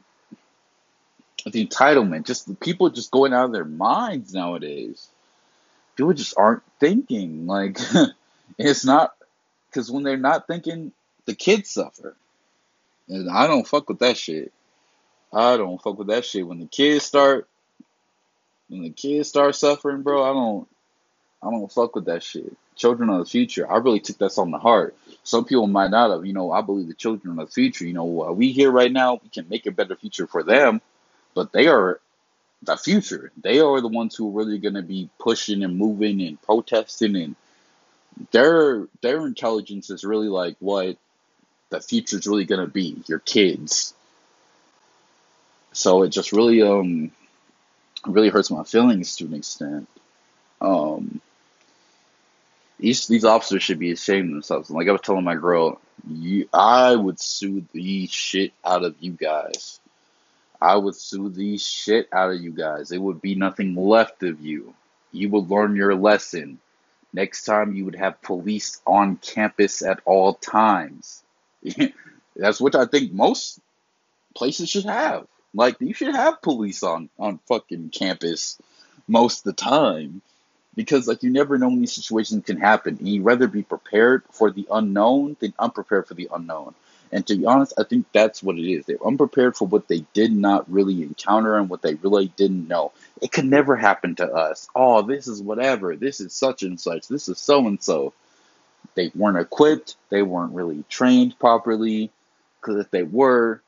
the 1.50 1.66
entitlement, 1.66 2.26
just 2.26 2.46
the 2.46 2.54
people 2.54 2.90
just 2.90 3.10
going 3.10 3.32
out 3.32 3.46
of 3.46 3.52
their 3.52 3.64
minds 3.64 4.34
nowadays. 4.34 5.08
People 5.96 6.12
just 6.12 6.34
aren't 6.36 6.62
thinking. 6.80 7.46
Like 7.46 7.78
it's 8.58 8.84
not 8.84 9.14
because 9.68 9.90
when 9.90 10.02
they're 10.02 10.16
not 10.16 10.46
thinking, 10.46 10.92
the 11.26 11.34
kids 11.34 11.70
suffer, 11.70 12.16
and 13.08 13.30
I 13.30 13.46
don't 13.46 13.66
fuck 13.66 13.88
with 13.88 14.00
that 14.00 14.16
shit. 14.16 14.52
I 15.32 15.56
don't 15.56 15.82
fuck 15.82 15.98
with 15.98 16.08
that 16.08 16.24
shit. 16.24 16.46
When 16.46 16.60
the 16.60 16.66
kids 16.66 17.04
start, 17.04 17.48
when 18.68 18.82
the 18.82 18.90
kids 18.90 19.28
start 19.28 19.56
suffering, 19.56 20.02
bro, 20.02 20.22
I 20.22 20.32
don't, 20.32 20.68
I 21.42 21.50
don't 21.50 21.72
fuck 21.72 21.96
with 21.96 22.04
that 22.06 22.22
shit. 22.22 22.56
Children 22.76 23.10
of 23.10 23.18
the 23.18 23.24
future. 23.24 23.70
I 23.70 23.78
really 23.78 24.00
took 24.00 24.18
that 24.18 24.36
on 24.38 24.50
the 24.50 24.58
heart. 24.58 24.96
Some 25.22 25.44
people 25.44 25.66
might 25.66 25.90
not 25.90 26.10
have. 26.10 26.26
You 26.26 26.32
know, 26.32 26.52
I 26.52 26.60
believe 26.60 26.88
the 26.88 26.94
children 26.94 27.38
of 27.38 27.46
the 27.48 27.52
future. 27.52 27.84
You 27.84 27.94
know, 27.94 28.04
we 28.04 28.52
here 28.52 28.70
right 28.70 28.90
now, 28.90 29.20
we 29.22 29.28
can 29.28 29.48
make 29.48 29.66
a 29.66 29.70
better 29.70 29.96
future 29.96 30.26
for 30.26 30.42
them 30.42 30.80
but 31.34 31.52
they 31.52 31.66
are 31.66 32.00
the 32.64 32.76
future. 32.76 33.30
They 33.40 33.60
are 33.60 33.80
the 33.80 33.88
ones 33.88 34.14
who 34.14 34.28
are 34.28 34.44
really 34.44 34.58
going 34.58 34.74
to 34.74 34.82
be 34.82 35.08
pushing 35.18 35.62
and 35.64 35.76
moving 35.76 36.22
and 36.22 36.40
protesting, 36.40 37.16
and 37.16 37.36
their 38.30 38.86
their 39.02 39.26
intelligence 39.26 39.90
is 39.90 40.04
really 40.04 40.28
like 40.28 40.56
what 40.60 40.96
the 41.70 41.80
future 41.80 42.18
is 42.18 42.26
really 42.26 42.44
going 42.44 42.60
to 42.60 42.72
be. 42.72 43.02
Your 43.06 43.18
kids. 43.18 43.94
So 45.72 46.02
it 46.04 46.10
just 46.10 46.32
really 46.32 46.62
um 46.62 47.10
really 48.06 48.28
hurts 48.28 48.50
my 48.50 48.64
feelings 48.64 49.16
to 49.16 49.24
an 49.24 49.34
extent. 49.34 49.88
Um, 50.60 51.20
these 52.78 53.06
these 53.06 53.24
officers 53.24 53.62
should 53.62 53.78
be 53.78 53.92
ashamed 53.92 54.28
of 54.28 54.34
themselves. 54.34 54.70
Like 54.70 54.88
I 54.88 54.92
was 54.92 55.00
telling 55.00 55.24
my 55.24 55.34
girl, 55.34 55.80
you 56.08 56.48
I 56.52 56.94
would 56.94 57.20
sue 57.20 57.64
the 57.72 58.06
shit 58.06 58.52
out 58.64 58.84
of 58.84 58.94
you 59.00 59.12
guys 59.12 59.80
I 60.60 60.76
would 60.76 60.96
sue 60.96 61.28
the 61.28 61.58
shit 61.58 62.08
out 62.12 62.32
of 62.32 62.40
you 62.40 62.50
guys. 62.50 62.88
There 62.88 63.00
would 63.00 63.20
be 63.20 63.34
nothing 63.34 63.74
left 63.74 64.22
of 64.22 64.40
you. 64.40 64.74
You 65.12 65.28
would 65.30 65.50
learn 65.50 65.76
your 65.76 65.94
lesson. 65.94 66.58
Next 67.12 67.44
time, 67.44 67.74
you 67.74 67.84
would 67.84 67.94
have 67.94 68.20
police 68.22 68.80
on 68.86 69.16
campus 69.16 69.82
at 69.82 70.00
all 70.04 70.34
times. 70.34 71.22
That's 72.36 72.60
what 72.60 72.74
I 72.74 72.86
think 72.86 73.12
most 73.12 73.60
places 74.34 74.68
should 74.68 74.86
have. 74.86 75.26
Like, 75.54 75.76
you 75.80 75.94
should 75.94 76.14
have 76.14 76.42
police 76.42 76.82
on, 76.82 77.08
on 77.18 77.38
fucking 77.46 77.90
campus 77.90 78.58
most 79.06 79.38
of 79.38 79.44
the 79.44 79.62
time. 79.62 80.22
Because, 80.74 81.06
like, 81.06 81.22
you 81.22 81.30
never 81.30 81.56
know 81.56 81.68
when 81.68 81.80
these 81.80 81.92
situations 81.92 82.44
can 82.44 82.56
happen. 82.58 82.96
And 82.98 83.08
you'd 83.08 83.24
rather 83.24 83.46
be 83.46 83.62
prepared 83.62 84.24
for 84.32 84.50
the 84.50 84.66
unknown 84.68 85.36
than 85.38 85.54
unprepared 85.56 86.08
for 86.08 86.14
the 86.14 86.28
unknown. 86.34 86.74
And 87.12 87.26
to 87.26 87.36
be 87.36 87.46
honest, 87.46 87.74
I 87.78 87.84
think 87.84 88.06
that's 88.12 88.42
what 88.42 88.58
it 88.58 88.68
is. 88.68 88.86
They're 88.86 89.04
unprepared 89.04 89.56
for 89.56 89.68
what 89.68 89.88
they 89.88 90.04
did 90.14 90.32
not 90.32 90.70
really 90.70 91.02
encounter 91.02 91.56
and 91.56 91.68
what 91.68 91.82
they 91.82 91.94
really 91.94 92.28
didn't 92.36 92.68
know. 92.68 92.92
It 93.22 93.30
could 93.30 93.44
never 93.44 93.76
happen 93.76 94.16
to 94.16 94.26
us. 94.30 94.68
Oh, 94.74 95.02
this 95.02 95.28
is 95.28 95.40
whatever. 95.40 95.96
This 95.96 96.20
is 96.20 96.32
such 96.32 96.62
and 96.62 96.80
such. 96.80 97.06
This 97.08 97.28
is 97.28 97.38
so 97.38 97.66
and 97.66 97.82
so. 97.82 98.12
They 98.94 99.10
weren't 99.14 99.38
equipped. 99.38 99.96
They 100.10 100.22
weren't 100.22 100.54
really 100.54 100.84
trained 100.88 101.38
properly. 101.38 102.10
Because 102.60 102.80
if 102.80 102.90
they 102.90 103.02
were, 103.02 103.60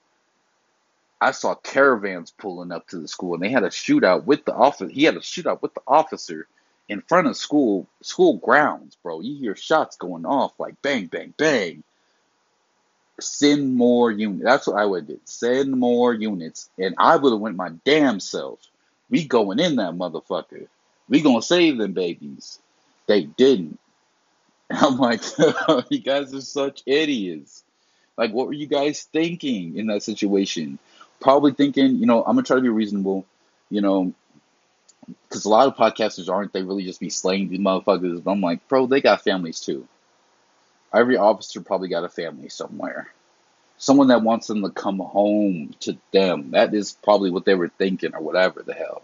I 1.21 1.31
saw 1.31 1.55
caravans 1.55 2.33
pulling 2.37 2.73
up 2.73 2.88
to 2.88 2.99
the 2.99 3.09
school 3.09 3.35
and 3.35 3.43
they 3.43 3.50
had 3.50 3.64
a 3.64 3.69
shootout 3.69 4.25
with 4.25 4.45
the 4.45 4.55
officer. 4.55 4.88
He 4.88 5.05
had 5.05 5.16
a 5.16 5.21
shootout 5.21 5.62
with 5.62 5.75
the 5.75 5.83
officer 5.87 6.49
in 6.88 7.02
front 7.02 7.26
of 7.26 7.37
school 7.37 7.87
school 8.02 8.38
grounds, 8.38 8.97
bro. 9.02 9.21
You 9.21 9.37
hear 9.37 9.57
shots 9.57 9.97
going 9.97 10.25
off 10.25 10.59
like 10.59 10.81
bang, 10.83 11.07
bang, 11.07 11.35
bang 11.37 11.83
send 13.20 13.75
more 13.75 14.11
units. 14.11 14.44
That's 14.44 14.66
what 14.66 14.76
I 14.76 14.85
would 14.85 15.06
do. 15.06 15.20
Send 15.25 15.73
more 15.73 16.12
units. 16.12 16.68
And 16.78 16.94
I 16.99 17.16
would 17.16 17.32
have 17.32 17.40
went 17.40 17.56
my 17.56 17.70
damn 17.85 18.20
self. 18.20 18.61
We 19.08 19.25
going 19.25 19.58
in 19.58 19.76
that 19.76 19.94
motherfucker. 19.94 20.66
We 21.08 21.23
gonna 21.23 21.42
save 21.42 21.78
them 21.78 21.92
babies. 21.92 22.58
They 23.06 23.25
didn't. 23.25 23.78
And 24.68 24.78
I'm 24.80 24.99
like, 24.99 25.23
you 25.90 26.00
guys 26.00 26.35
are 26.35 26.40
such 26.40 26.82
idiots. 26.87 27.64
Like, 28.16 28.32
what 28.32 28.46
were 28.46 28.52
you 28.52 28.66
guys 28.66 29.02
thinking 29.02 29.76
in 29.76 29.87
that 29.87 30.02
situation? 30.02 30.78
Probably 31.20 31.52
thinking, 31.52 31.96
you 31.96 32.06
know, 32.06 32.20
I'm 32.20 32.35
gonna 32.35 32.42
try 32.42 32.56
to 32.56 32.62
be 32.62 32.68
reasonable, 32.68 33.25
you 33.70 33.80
know, 33.80 34.12
because 35.28 35.44
a 35.44 35.49
lot 35.49 35.68
of 35.68 35.76
podcasters 35.76 36.28
aren't. 36.28 36.52
They 36.52 36.62
really 36.62 36.85
just 36.85 37.00
be 37.00 37.11
slaying 37.11 37.49
these 37.49 37.61
motherfuckers. 37.61 38.23
But 38.23 38.32
I'm 38.32 38.40
like, 38.40 38.66
bro, 38.68 38.87
they 38.87 39.00
got 39.00 39.23
families 39.23 39.61
too. 39.61 39.87
Every 40.95 41.16
officer 41.16 41.61
probably 41.61 41.88
got 41.88 42.05
a 42.05 42.09
family 42.09 42.49
somewhere. 42.49 43.09
Someone 43.78 44.09
that 44.09 44.23
wants 44.23 44.47
them 44.47 44.62
to 44.62 44.71
come 44.71 44.99
home 44.99 45.75
to 45.81 45.99
them. 46.12 46.52
That 46.52 46.73
is 46.75 46.97
probably 47.02 47.31
what 47.31 47.45
they 47.45 47.55
were 47.55 47.69
thinking, 47.69 48.14
or 48.14 48.21
whatever 48.21 48.62
the 48.62 48.73
hell. 48.73 49.02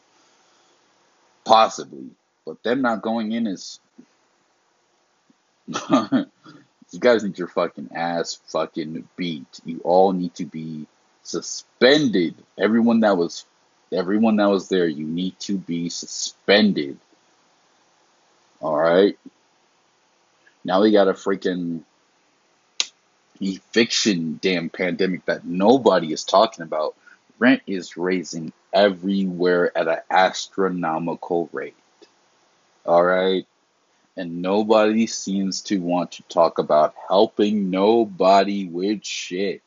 Possibly. 1.45 2.11
But 2.47 2.63
them 2.63 2.83
not 2.83 3.03
going 3.03 3.33
in 3.33 3.47
is. 3.47 3.79
you 5.91 6.27
guys 6.99 7.23
need 7.23 7.39
your 7.39 7.49
fucking 7.49 7.91
ass 7.95 8.39
fucking 8.47 9.09
beat. 9.17 9.61
You 9.65 9.81
all 9.85 10.13
need 10.13 10.35
to 10.37 10.45
be 10.45 10.87
suspended. 11.23 12.35
Everyone 12.59 13.01
that 13.01 13.17
was 13.17 13.45
everyone 13.93 14.37
that 14.37 14.49
was 14.49 14.69
there, 14.69 14.87
you 14.87 15.07
need 15.07 15.39
to 15.41 15.57
be 15.59 15.89
suspended. 15.89 16.99
Alright? 18.61 19.19
Now 20.65 20.83
we 20.83 20.93
got 20.93 21.09
a 21.09 21.13
freaking 21.13 21.83
eviction 23.41 24.39
damn 24.41 24.71
pandemic 24.71 25.25
that 25.27 25.45
nobody 25.45 26.13
is 26.13 26.25
talking 26.25 26.63
about. 26.63 26.95
Rent 27.39 27.63
is 27.67 27.97
raising 27.97 28.53
everywhere 28.73 29.77
at 29.77 29.89
an 29.89 29.99
astronomical 30.11 31.49
rate. 31.53 31.77
All 32.87 33.03
right? 33.03 33.47
And 34.17 34.43
nobody 34.43 35.07
seems 35.07 35.63
to 35.63 35.79
want 35.79 36.13
to 36.13 36.23
talk 36.25 36.59
about 36.59 36.95
helping 37.09 37.71
nobody 37.71 38.67
with 38.67 39.05
shit. 39.05 39.63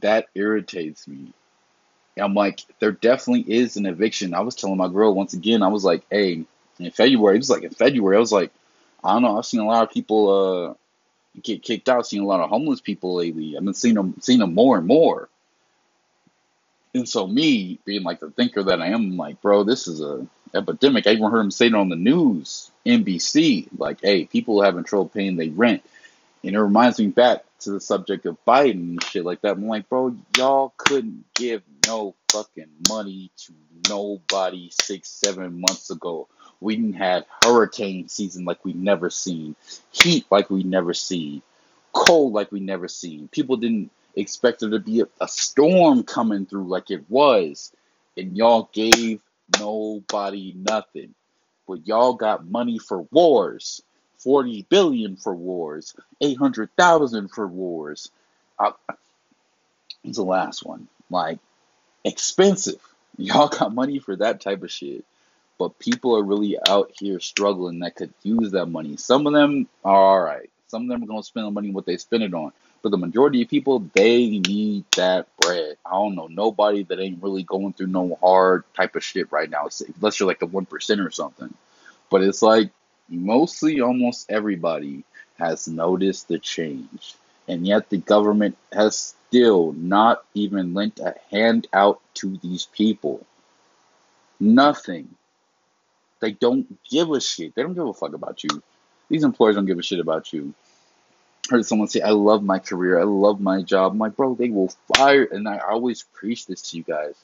That 0.00 0.26
irritates 0.34 1.06
me. 1.06 1.32
I'm 2.20 2.34
like, 2.34 2.60
there 2.78 2.92
definitely 2.92 3.54
is 3.54 3.76
an 3.76 3.86
eviction. 3.86 4.34
I 4.34 4.40
was 4.40 4.54
telling 4.54 4.76
my 4.76 4.88
girl 4.88 5.14
once 5.14 5.34
again, 5.34 5.62
I 5.62 5.68
was 5.68 5.84
like, 5.84 6.04
hey, 6.10 6.44
in 6.78 6.90
February, 6.90 7.36
it 7.36 7.38
was 7.38 7.50
like 7.50 7.62
in 7.62 7.70
February, 7.70 8.16
I 8.16 8.20
was 8.20 8.32
like, 8.32 8.52
I 9.04 9.12
don't 9.12 9.22
know. 9.22 9.36
I've 9.36 9.46
seen 9.46 9.60
a 9.60 9.66
lot 9.66 9.82
of 9.82 9.90
people 9.90 10.74
uh, 11.36 11.40
get 11.42 11.62
kicked 11.62 11.88
out. 11.88 12.06
Seen 12.06 12.22
a 12.22 12.26
lot 12.26 12.40
of 12.40 12.48
homeless 12.48 12.80
people 12.80 13.14
lately. 13.16 13.56
I've 13.56 13.64
been 13.64 13.74
seeing 13.74 13.94
them, 13.94 14.14
seeing 14.20 14.38
them 14.38 14.54
more 14.54 14.78
and 14.78 14.86
more. 14.86 15.28
And 16.94 17.08
so 17.08 17.26
me 17.26 17.78
being 17.84 18.02
like 18.04 18.20
the 18.20 18.30
thinker 18.30 18.62
that 18.62 18.80
I 18.80 18.88
am, 18.88 19.12
I'm 19.12 19.16
like, 19.16 19.42
bro, 19.42 19.64
this 19.64 19.88
is 19.88 20.00
a 20.00 20.26
epidemic. 20.54 21.06
I 21.06 21.10
even 21.10 21.30
heard 21.30 21.40
him 21.40 21.50
say 21.50 21.66
it 21.66 21.74
on 21.74 21.88
the 21.88 21.96
news, 21.96 22.70
NBC, 22.86 23.68
like, 23.76 23.98
hey, 24.00 24.24
people 24.24 24.62
having 24.62 24.84
trouble 24.84 25.08
paying 25.08 25.36
their 25.36 25.50
rent. 25.50 25.82
And 26.44 26.54
it 26.54 26.60
reminds 26.60 26.98
me 26.98 27.08
back 27.08 27.44
to 27.60 27.72
the 27.72 27.80
subject 27.80 28.26
of 28.26 28.42
Biden 28.46 28.72
and 28.72 29.04
shit 29.04 29.24
like 29.24 29.40
that. 29.40 29.52
I'm 29.52 29.66
like, 29.66 29.88
bro, 29.88 30.14
y'all 30.36 30.72
couldn't 30.76 31.24
give 31.34 31.62
no 31.86 32.14
fucking 32.30 32.68
money 32.88 33.30
to 33.38 33.52
nobody 33.88 34.70
six, 34.70 35.08
seven 35.08 35.60
months 35.60 35.90
ago. 35.90 36.28
We 36.60 36.76
didn't 36.76 36.94
have 36.94 37.24
hurricane 37.42 38.08
season 38.08 38.44
like 38.44 38.64
we 38.64 38.72
never 38.72 39.10
seen, 39.10 39.56
heat 39.92 40.26
like 40.30 40.50
we 40.50 40.62
never 40.62 40.94
seen, 40.94 41.42
cold 41.92 42.32
like 42.32 42.52
we 42.52 42.60
never 42.60 42.88
seen. 42.88 43.28
People 43.28 43.56
didn't 43.56 43.90
expect 44.16 44.60
there 44.60 44.70
to 44.70 44.78
be 44.78 45.00
a, 45.00 45.06
a 45.20 45.28
storm 45.28 46.02
coming 46.02 46.46
through 46.46 46.68
like 46.68 46.90
it 46.90 47.04
was, 47.08 47.72
and 48.16 48.36
y'all 48.36 48.70
gave 48.72 49.20
nobody 49.60 50.54
nothing. 50.56 51.14
But 51.66 51.86
y'all 51.86 52.14
got 52.14 52.46
money 52.46 52.78
for 52.78 53.02
wars. 53.10 53.82
40 54.18 54.64
billion 54.70 55.16
for 55.16 55.34
wars, 55.34 55.94
800,000 56.22 57.28
for 57.28 57.46
wars. 57.46 58.10
Uh, 58.58 58.72
it's 60.02 60.16
the 60.16 60.24
last 60.24 60.64
one. 60.64 60.88
Like, 61.10 61.38
expensive. 62.04 62.80
Y'all 63.18 63.48
got 63.48 63.74
money 63.74 63.98
for 63.98 64.16
that 64.16 64.40
type 64.40 64.62
of 64.62 64.70
shit. 64.70 65.04
But 65.58 65.78
people 65.78 66.16
are 66.16 66.22
really 66.22 66.58
out 66.68 66.92
here 66.98 67.20
struggling 67.20 67.80
that 67.80 67.96
could 67.96 68.12
use 68.22 68.50
that 68.52 68.66
money. 68.66 68.96
Some 68.96 69.26
of 69.26 69.32
them 69.32 69.68
are 69.84 70.18
alright. 70.18 70.50
Some 70.66 70.82
of 70.82 70.88
them 70.88 71.04
are 71.04 71.06
going 71.06 71.22
to 71.22 71.26
spend 71.26 71.46
the 71.46 71.50
money 71.50 71.70
what 71.70 71.86
they 71.86 71.96
spend 71.96 72.24
it 72.24 72.34
on. 72.34 72.52
But 72.82 72.90
the 72.90 72.98
majority 72.98 73.42
of 73.42 73.48
people, 73.48 73.88
they 73.94 74.38
need 74.40 74.84
that 74.96 75.28
bread. 75.38 75.76
I 75.86 75.92
don't 75.92 76.16
know 76.16 76.26
nobody 76.26 76.82
that 76.84 77.00
ain't 77.00 77.22
really 77.22 77.42
going 77.42 77.72
through 77.72 77.86
no 77.86 78.18
hard 78.20 78.64
type 78.74 78.96
of 78.96 79.04
shit 79.04 79.32
right 79.32 79.48
now, 79.48 79.68
unless 79.96 80.20
you're 80.20 80.26
like 80.26 80.40
the 80.40 80.46
1% 80.46 81.06
or 81.06 81.10
something. 81.10 81.54
But 82.10 82.22
it's 82.22 82.42
like, 82.42 82.70
mostly 83.08 83.80
almost 83.80 84.30
everybody 84.30 85.04
has 85.38 85.66
noticed 85.66 86.28
the 86.28 86.38
change, 86.38 87.14
and 87.48 87.66
yet 87.66 87.88
the 87.90 87.98
government 87.98 88.56
has 88.72 89.14
still 89.28 89.72
not 89.72 90.24
even 90.34 90.74
lent 90.74 91.00
a 91.00 91.14
hand 91.30 91.66
out 91.72 92.00
to 92.14 92.36
these 92.38 92.66
people. 92.66 93.24
Nothing. 94.38 95.14
They 96.24 96.32
don't 96.32 96.78
give 96.88 97.10
a 97.10 97.20
shit. 97.20 97.54
They 97.54 97.60
don't 97.62 97.74
give 97.74 97.86
a 97.86 97.92
fuck 97.92 98.14
about 98.14 98.42
you. 98.42 98.62
These 99.10 99.24
employers 99.24 99.56
don't 99.56 99.66
give 99.66 99.78
a 99.78 99.82
shit 99.82 100.00
about 100.00 100.32
you. 100.32 100.54
I 101.50 101.56
heard 101.56 101.66
someone 101.66 101.88
say, 101.88 102.00
I 102.00 102.12
love 102.12 102.42
my 102.42 102.60
career. 102.60 102.98
I 102.98 103.02
love 103.02 103.42
my 103.42 103.60
job. 103.60 103.92
I'm 103.92 103.98
like, 103.98 104.16
bro, 104.16 104.34
they 104.34 104.48
will 104.48 104.72
fire. 104.96 105.24
And 105.24 105.46
I 105.46 105.58
always 105.58 106.04
preach 106.14 106.46
this 106.46 106.70
to 106.70 106.78
you 106.78 106.82
guys. 106.82 107.14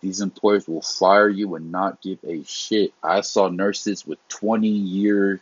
These 0.00 0.20
employers 0.20 0.66
will 0.66 0.82
fire 0.82 1.28
you 1.28 1.54
and 1.54 1.70
not 1.70 2.02
give 2.02 2.18
a 2.24 2.42
shit. 2.42 2.92
I 3.04 3.20
saw 3.20 3.46
nurses 3.46 4.04
with 4.04 4.18
20 4.30 4.66
year, 4.66 5.40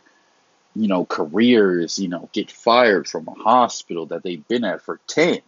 you 0.75 0.87
know, 0.87 1.03
careers, 1.03 1.97
you 1.97 2.09
know, 2.09 2.29
get 2.31 2.51
fired 2.51 3.07
from 3.07 3.27
a 3.27 3.33
hospital 3.33 4.05
that 4.07 4.21
they've 4.21 4.47
been 4.47 4.65
at 4.65 4.83
for 4.83 4.99
10. 5.07 5.39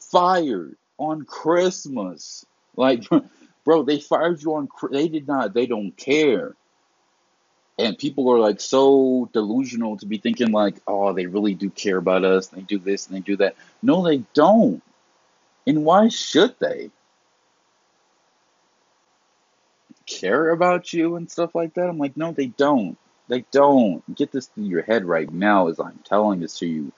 Fired 0.00 0.76
on 0.98 1.24
Christmas. 1.24 2.44
Like, 2.76 3.04
bro, 3.64 3.82
they 3.82 4.00
fired 4.00 4.42
you 4.42 4.54
on, 4.54 4.68
they 4.90 5.08
did 5.08 5.26
not, 5.26 5.54
they 5.54 5.66
don't 5.66 5.96
care. 5.96 6.54
And 7.78 7.98
people 7.98 8.30
are 8.30 8.38
like 8.38 8.60
so 8.60 9.28
delusional 9.32 9.96
to 9.98 10.06
be 10.06 10.18
thinking 10.18 10.52
like, 10.52 10.76
oh, 10.86 11.12
they 11.12 11.26
really 11.26 11.54
do 11.54 11.70
care 11.70 11.96
about 11.96 12.24
us. 12.24 12.48
They 12.48 12.60
do 12.60 12.78
this 12.78 13.06
and 13.06 13.16
they 13.16 13.20
do 13.20 13.36
that. 13.36 13.56
No, 13.82 14.02
they 14.06 14.18
don't. 14.34 14.82
And 15.66 15.84
why 15.84 16.08
should 16.08 16.54
they? 16.58 16.90
care 20.06 20.50
about 20.50 20.92
you 20.92 21.16
and 21.16 21.30
stuff 21.30 21.54
like 21.54 21.74
that. 21.74 21.88
I'm 21.88 21.98
like, 21.98 22.16
no, 22.16 22.32
they 22.32 22.46
don't. 22.46 22.96
They 23.28 23.44
don't. 23.50 24.02
Get 24.14 24.32
this 24.32 24.46
through 24.46 24.64
your 24.64 24.82
head 24.82 25.04
right 25.04 25.32
now 25.32 25.68
as 25.68 25.80
I'm 25.80 25.98
telling 26.04 26.40
this 26.40 26.58
to 26.58 26.66
you. 26.66 26.92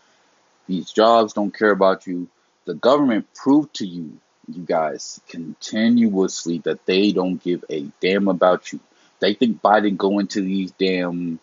These 0.66 0.90
jobs 0.90 1.32
don't 1.32 1.56
care 1.56 1.70
about 1.70 2.06
you. 2.06 2.28
The 2.64 2.74
government 2.74 3.26
proved 3.34 3.74
to 3.76 3.86
you, 3.86 4.18
you 4.48 4.62
guys, 4.64 5.20
continuously 5.28 6.58
that 6.58 6.84
they 6.86 7.12
don't 7.12 7.42
give 7.42 7.64
a 7.70 7.86
damn 8.00 8.28
about 8.28 8.72
you. 8.72 8.80
They 9.20 9.34
think 9.34 9.62
Biden 9.62 9.96
going 9.96 10.26
to 10.28 10.42
these 10.42 10.72
damn 10.72 11.40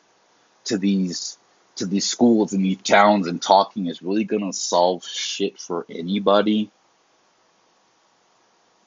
to 0.66 0.78
these 0.78 1.38
to 1.78 1.86
these 1.86 2.06
schools 2.06 2.54
and 2.54 2.64
these 2.64 2.82
towns 2.82 3.28
and 3.28 3.42
talking 3.42 3.88
is 3.88 4.02
really 4.02 4.24
gonna 4.24 4.54
solve 4.54 5.06
shit 5.06 5.60
for 5.60 5.86
anybody. 5.90 6.70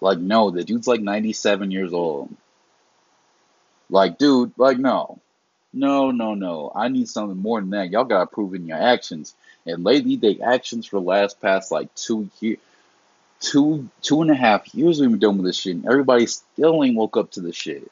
Like 0.01 0.19
no, 0.19 0.51
the 0.51 0.65
dude's 0.65 0.87
like 0.87 1.01
97 1.01 1.71
years 1.71 1.93
old. 1.93 2.35
Like, 3.91 4.19
dude, 4.19 4.53
like, 4.57 4.79
no. 4.79 5.21
No, 5.73 6.11
no, 6.11 6.35
no. 6.35 6.73
I 6.75 6.89
need 6.89 7.09
something 7.09 7.37
more 7.39 7.61
than 7.61 7.71
that. 7.71 7.91
Y'all 7.91 8.05
gotta 8.05 8.27
prove 8.27 8.55
in 8.55 8.67
your 8.67 8.79
actions. 8.79 9.35
And 9.67 9.83
lately, 9.83 10.17
the 10.17 10.43
actions 10.43 10.87
for 10.87 11.01
last 11.01 11.41
past 11.41 11.73
like 11.73 11.95
two 11.95 12.31
years, 12.41 12.59
two 13.45 13.89
two 14.03 14.23
and 14.23 14.31
a 14.31 14.35
half 14.35 14.75
years 14.75 15.01
we've 15.01 15.11
been 15.11 15.19
dealing 15.19 15.39
with 15.39 15.47
this 15.47 15.59
shit. 15.59 15.77
And 15.77 15.87
everybody 15.87 16.27
still 16.27 16.83
ain't 16.83 16.97
woke 16.97 17.17
up 17.17 17.33
to 17.33 17.41
the 17.41 17.53
shit. 17.53 17.91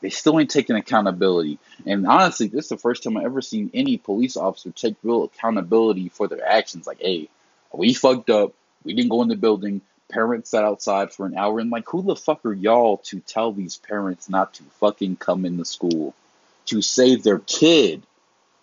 They 0.00 0.10
still 0.10 0.38
ain't 0.38 0.50
taking 0.50 0.76
accountability. 0.76 1.58
And 1.86 2.06
honestly, 2.06 2.48
this 2.48 2.64
is 2.64 2.68
the 2.68 2.76
first 2.76 3.02
time 3.02 3.16
I 3.16 3.24
ever 3.24 3.40
seen 3.40 3.70
any 3.72 3.96
police 3.96 4.36
officer 4.36 4.70
take 4.70 4.96
real 5.02 5.24
accountability 5.24 6.10
for 6.10 6.28
their 6.28 6.46
actions. 6.46 6.86
Like, 6.86 7.00
hey, 7.00 7.28
we 7.72 7.94
fucked 7.94 8.28
up. 8.28 8.52
We 8.84 8.92
didn't 8.92 9.08
go 9.08 9.22
in 9.22 9.28
the 9.28 9.36
building 9.36 9.80
parents 10.08 10.50
sat 10.50 10.64
outside 10.64 11.12
for 11.12 11.26
an 11.26 11.36
hour 11.36 11.58
and 11.58 11.70
like 11.70 11.88
who 11.88 12.02
the 12.02 12.16
fuck 12.16 12.44
are 12.44 12.52
y'all 12.52 12.98
to 12.98 13.20
tell 13.20 13.52
these 13.52 13.78
parents 13.78 14.28
not 14.28 14.54
to 14.54 14.62
fucking 14.80 15.16
come 15.16 15.44
in 15.44 15.56
the 15.56 15.64
school 15.64 16.14
to 16.66 16.82
save 16.82 17.22
their 17.22 17.38
kid 17.40 18.02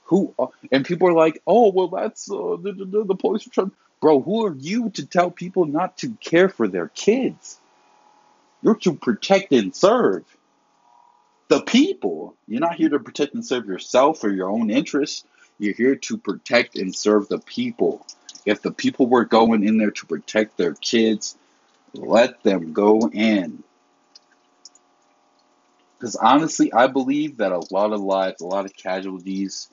who 0.05 0.33
and 0.71 0.85
people 0.85 1.07
are 1.07 1.13
like 1.13 1.41
oh 1.47 1.71
well 1.71 1.87
that's 1.87 2.29
uh, 2.29 2.55
the, 2.61 2.71
the, 2.71 3.03
the 3.03 3.15
police 3.15 3.47
are 3.47 3.49
trying 3.49 3.71
bro 4.01 4.19
who 4.19 4.45
are 4.45 4.55
you 4.55 4.89
to 4.91 5.05
tell 5.05 5.31
people 5.31 5.65
not 5.65 5.99
to 5.99 6.11
care 6.15 6.49
for 6.49 6.67
their 6.67 6.87
kids? 6.89 7.59
You're 8.61 8.75
to 8.75 8.93
protect 8.93 9.53
and 9.53 9.75
serve 9.75 10.25
the 11.47 11.61
people. 11.61 12.35
You're 12.47 12.61
not 12.61 12.75
here 12.75 12.89
to 12.89 12.99
protect 12.99 13.33
and 13.33 13.45
serve 13.45 13.65
yourself 13.65 14.23
or 14.23 14.31
your 14.31 14.49
own 14.49 14.69
interests. 14.69 15.25
You're 15.59 15.73
here 15.73 15.95
to 15.95 16.17
protect 16.17 16.75
and 16.75 16.95
serve 16.95 17.27
the 17.27 17.39
people. 17.39 18.05
If 18.45 18.61
the 18.61 18.71
people 18.71 19.07
were 19.07 19.25
going 19.25 19.63
in 19.63 19.77
there 19.77 19.91
to 19.91 20.05
protect 20.05 20.57
their 20.57 20.73
kids, 20.73 21.37
let 21.93 22.41
them 22.43 22.73
go 22.73 23.09
in. 23.09 23.63
Because 25.99 26.15
honestly, 26.15 26.73
I 26.73 26.87
believe 26.87 27.37
that 27.37 27.51
a 27.51 27.61
lot 27.69 27.93
of 27.93 28.01
lives, 28.01 28.41
a 28.41 28.47
lot 28.47 28.65
of 28.65 28.75
casualties 28.75 29.69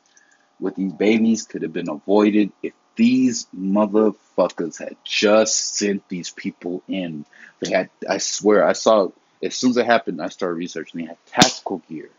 with 0.60 0.74
these 0.74 0.92
babies 0.92 1.44
could 1.44 1.62
have 1.62 1.72
been 1.72 1.88
avoided 1.88 2.52
if 2.62 2.74
these 2.98 3.46
motherfuckers 3.56 4.78
had 4.78 4.96
just 5.04 5.76
sent 5.76 6.06
these 6.08 6.30
people 6.30 6.82
in. 6.88 7.24
They 7.60 7.70
had, 7.70 7.90
I 8.08 8.18
swear, 8.18 8.66
I 8.66 8.72
saw, 8.72 9.10
as 9.40 9.54
soon 9.54 9.70
as 9.70 9.76
it 9.76 9.86
happened, 9.86 10.20
I 10.20 10.28
started 10.28 10.56
researching. 10.56 11.00
They 11.00 11.06
had 11.06 11.26
tactical 11.26 11.80
gear. 11.88 12.10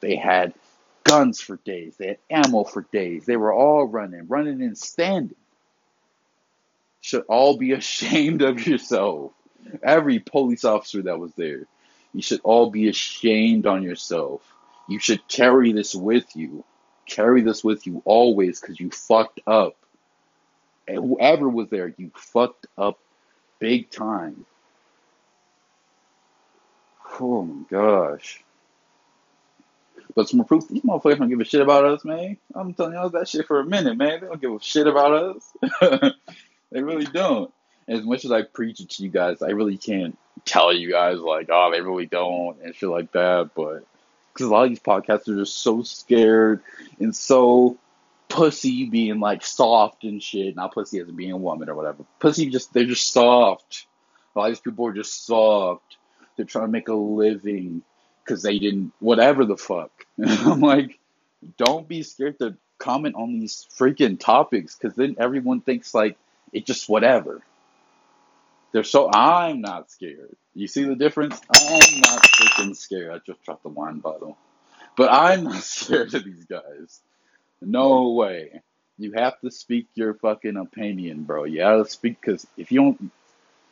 They 0.00 0.16
had 0.16 0.52
guns 1.02 1.40
for 1.40 1.56
days. 1.56 1.96
They 1.96 2.08
had 2.08 2.18
ammo 2.28 2.64
for 2.64 2.82
days. 2.92 3.24
They 3.24 3.38
were 3.38 3.54
all 3.54 3.86
running, 3.86 4.28
running 4.28 4.62
and 4.62 4.76
standing 4.76 5.34
should 7.00 7.24
all 7.28 7.56
be 7.56 7.72
ashamed 7.80 8.42
of 8.42 8.66
yourself. 8.66 9.32
Every 9.82 10.18
police 10.18 10.64
officer 10.64 11.02
that 11.02 11.18
was 11.18 11.32
there. 11.34 11.66
You 12.12 12.22
should 12.22 12.40
all 12.44 12.70
be 12.70 12.88
ashamed 12.88 13.66
on 13.66 13.82
yourself. 13.82 14.42
You 14.88 14.98
should 14.98 15.26
carry 15.26 15.72
this 15.72 15.94
with 15.94 16.36
you. 16.36 16.64
Carry 17.06 17.40
this 17.40 17.64
with 17.64 17.86
you 17.86 18.02
always 18.04 18.60
because 18.60 18.78
you 18.78 18.90
fucked 18.90 19.40
up. 19.46 19.76
Whoever 20.88 21.48
was 21.48 21.68
there, 21.68 21.94
you 21.96 22.10
fucked 22.14 22.66
up 22.76 22.98
big 23.58 23.90
time. 23.90 24.46
Oh 27.20 27.42
my 27.42 27.64
gosh. 27.70 28.42
But 30.14 30.28
some 30.28 30.44
proof, 30.44 30.68
these 30.68 30.82
motherfuckers 30.82 31.18
don't 31.18 31.28
give 31.28 31.40
a 31.40 31.44
shit 31.44 31.60
about 31.60 31.84
us, 31.84 32.04
man. 32.04 32.38
I'm 32.54 32.74
telling 32.74 32.94
y'all 32.94 33.10
that 33.10 33.28
shit 33.28 33.46
for 33.46 33.60
a 33.60 33.64
minute, 33.64 33.96
man. 33.96 34.20
They 34.20 34.26
don't 34.26 34.40
give 34.40 34.52
a 34.52 34.60
shit 34.60 34.86
about 34.86 35.36
us. 35.82 36.12
They 36.70 36.82
really 36.82 37.06
don't. 37.06 37.52
As 37.86 38.02
much 38.02 38.24
as 38.24 38.32
I 38.32 38.42
preach 38.42 38.80
it 38.80 38.90
to 38.90 39.02
you 39.02 39.08
guys, 39.08 39.40
I 39.40 39.50
really 39.50 39.78
can't 39.78 40.18
tell 40.44 40.72
you 40.72 40.90
guys 40.90 41.18
like, 41.18 41.48
oh, 41.50 41.70
they 41.72 41.80
really 41.80 42.06
don't 42.06 42.60
and 42.62 42.74
shit 42.74 42.88
like 42.88 43.12
that. 43.12 43.50
But 43.54 43.84
because 44.32 44.46
a 44.46 44.50
lot 44.50 44.64
of 44.64 44.68
these 44.68 44.80
podcasters 44.80 45.40
are 45.40 45.46
so 45.46 45.82
scared 45.82 46.60
and 46.98 47.16
so 47.16 47.78
pussy 48.38 48.88
being 48.88 49.18
like 49.18 49.44
soft 49.44 50.04
and 50.04 50.22
shit. 50.22 50.54
Not 50.54 50.72
pussy 50.72 51.00
as 51.00 51.10
being 51.10 51.32
a 51.32 51.36
woman 51.36 51.68
or 51.68 51.74
whatever. 51.74 52.04
Pussy 52.20 52.48
just 52.50 52.72
they're 52.72 52.84
just 52.84 53.12
soft. 53.12 53.86
A 54.34 54.38
lot 54.38 54.46
of 54.46 54.50
these 54.52 54.60
people 54.60 54.86
are 54.86 54.92
just 54.92 55.26
soft. 55.26 55.96
They're 56.36 56.46
trying 56.46 56.66
to 56.66 56.72
make 56.72 56.88
a 56.88 56.94
living 56.94 57.82
because 58.24 58.42
they 58.42 58.58
didn't 58.58 58.92
whatever 59.00 59.44
the 59.44 59.56
fuck. 59.56 59.90
I'm 60.24 60.60
like, 60.60 60.98
don't 61.56 61.88
be 61.88 62.04
scared 62.04 62.38
to 62.38 62.56
comment 62.78 63.16
on 63.16 63.32
these 63.32 63.66
freaking 63.76 64.20
topics 64.20 64.76
because 64.76 64.94
then 64.94 65.16
everyone 65.18 65.60
thinks 65.60 65.92
like 65.92 66.16
it's 66.52 66.66
just 66.66 66.88
whatever. 66.88 67.42
They're 68.70 68.84
so 68.84 69.10
I'm 69.12 69.60
not 69.62 69.90
scared. 69.90 70.36
You 70.54 70.68
see 70.68 70.84
the 70.84 70.94
difference? 70.94 71.40
I'm 71.50 72.00
not 72.00 72.22
freaking 72.22 72.76
scared. 72.76 73.12
I 73.12 73.18
just 73.26 73.42
dropped 73.42 73.64
the 73.64 73.68
wine 73.68 73.98
bottle. 73.98 74.38
But 74.96 75.10
I'm 75.10 75.44
not 75.44 75.62
scared 75.64 76.14
of 76.14 76.24
these 76.24 76.44
guys. 76.44 77.00
No 77.60 78.10
way. 78.10 78.62
You 78.98 79.12
have 79.12 79.38
to 79.40 79.50
speak 79.50 79.86
your 79.94 80.14
fucking 80.14 80.56
opinion, 80.56 81.22
bro. 81.22 81.44
You 81.44 81.58
gotta 81.58 81.88
speak 81.88 82.20
because 82.20 82.46
if 82.56 82.72
you 82.72 82.80
don't, 82.80 83.12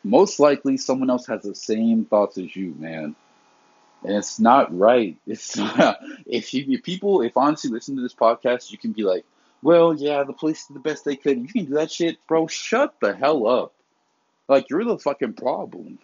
most 0.05 0.39
likely 0.39 0.77
someone 0.77 1.11
else 1.11 1.27
has 1.27 1.43
the 1.43 1.55
same 1.55 2.05
thoughts 2.05 2.39
as 2.39 2.55
you, 2.55 2.75
man. 2.79 3.17
And 4.05 4.17
it's 4.17 4.39
not 4.39 4.77
right. 4.77 5.17
It's 5.27 5.57
not, 5.57 5.99
if 6.27 6.55
you 6.55 6.65
if 6.69 6.83
people 6.83 7.23
if 7.23 7.37
honestly 7.37 7.71
listen 7.71 7.97
to 7.97 8.03
this 8.03 8.15
podcast, 8.15 8.71
you 8.71 8.79
can 8.79 8.93
be 8.93 9.03
like, 9.03 9.25
well, 9.63 9.95
yeah, 9.95 10.23
the 10.23 10.33
police 10.33 10.67
did 10.67 10.77
the 10.77 10.81
best 10.81 11.05
they 11.05 11.17
could. 11.17 11.39
You 11.39 11.49
can 11.49 11.65
do 11.65 11.75
that 11.75 11.91
shit, 11.91 12.19
bro. 12.29 12.47
Shut 12.47 12.95
the 13.01 13.15
hell 13.15 13.47
up. 13.49 13.73
Like 14.49 14.71
you're 14.71 14.85
the 14.85 14.99
fucking 14.99 15.33
problem. 15.33 15.99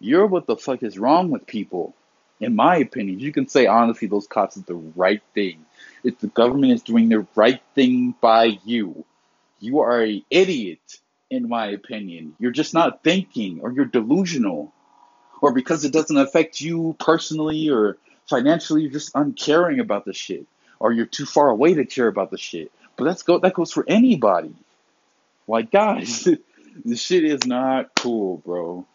You're 0.00 0.26
what 0.26 0.46
the 0.46 0.56
fuck 0.56 0.82
is 0.82 0.98
wrong 0.98 1.30
with 1.30 1.46
people. 1.46 1.94
In 2.40 2.54
my 2.54 2.76
opinion, 2.76 3.18
you 3.18 3.32
can 3.32 3.48
say 3.48 3.66
honestly, 3.66 4.08
those 4.08 4.26
cops 4.26 4.56
did 4.56 4.66
the 4.66 4.74
right 4.74 5.22
thing. 5.34 5.64
If 6.04 6.18
the 6.18 6.26
government 6.28 6.72
is 6.72 6.82
doing 6.82 7.08
the 7.08 7.26
right 7.34 7.60
thing 7.74 8.14
by 8.20 8.58
you, 8.64 9.04
you 9.60 9.80
are 9.80 10.04
a 10.04 10.24
idiot. 10.30 11.00
In 11.28 11.48
my 11.48 11.66
opinion, 11.66 12.36
you're 12.38 12.52
just 12.52 12.72
not 12.72 13.02
thinking, 13.02 13.58
or 13.60 13.72
you're 13.72 13.84
delusional, 13.84 14.72
or 15.40 15.52
because 15.52 15.84
it 15.84 15.92
doesn't 15.92 16.16
affect 16.16 16.60
you 16.60 16.94
personally 17.00 17.68
or 17.68 17.96
financially, 18.28 18.82
you're 18.82 18.92
just 18.92 19.10
uncaring 19.14 19.80
about 19.80 20.04
the 20.04 20.12
shit, 20.12 20.46
or 20.78 20.92
you're 20.92 21.06
too 21.06 21.26
far 21.26 21.48
away 21.48 21.74
to 21.74 21.84
care 21.84 22.06
about 22.06 22.30
the 22.30 22.38
shit. 22.38 22.70
But 22.96 23.04
that's 23.04 23.22
go 23.22 23.38
that 23.38 23.54
goes 23.54 23.72
for 23.72 23.84
anybody. 23.88 24.54
Like 25.48 25.70
guys, 25.70 26.28
this 26.84 27.00
shit 27.00 27.24
is 27.24 27.46
not 27.46 27.94
cool, 27.96 28.38
bro. 28.38 28.86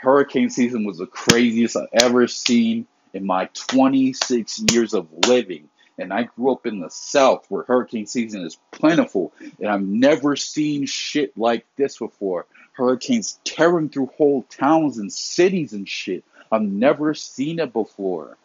Hurricane 0.00 0.48
season 0.48 0.84
was 0.84 0.96
the 0.96 1.06
craziest 1.06 1.76
I've 1.76 1.88
ever 1.92 2.26
seen 2.26 2.86
in 3.12 3.26
my 3.26 3.50
26 3.52 4.64
years 4.72 4.94
of 4.94 5.08
living. 5.26 5.68
And 5.98 6.10
I 6.10 6.22
grew 6.22 6.52
up 6.52 6.66
in 6.66 6.80
the 6.80 6.88
South 6.88 7.44
where 7.50 7.64
hurricane 7.64 8.06
season 8.06 8.40
is 8.46 8.58
plentiful. 8.70 9.34
And 9.58 9.68
I've 9.68 9.82
never 9.82 10.36
seen 10.36 10.86
shit 10.86 11.36
like 11.36 11.66
this 11.76 11.98
before. 11.98 12.46
Hurricanes 12.72 13.38
tearing 13.44 13.90
through 13.90 14.06
whole 14.16 14.44
towns 14.44 14.96
and 14.96 15.12
cities 15.12 15.74
and 15.74 15.86
shit. 15.86 16.24
I've 16.50 16.62
never 16.62 17.12
seen 17.12 17.58
it 17.58 17.74
before. 17.74 18.38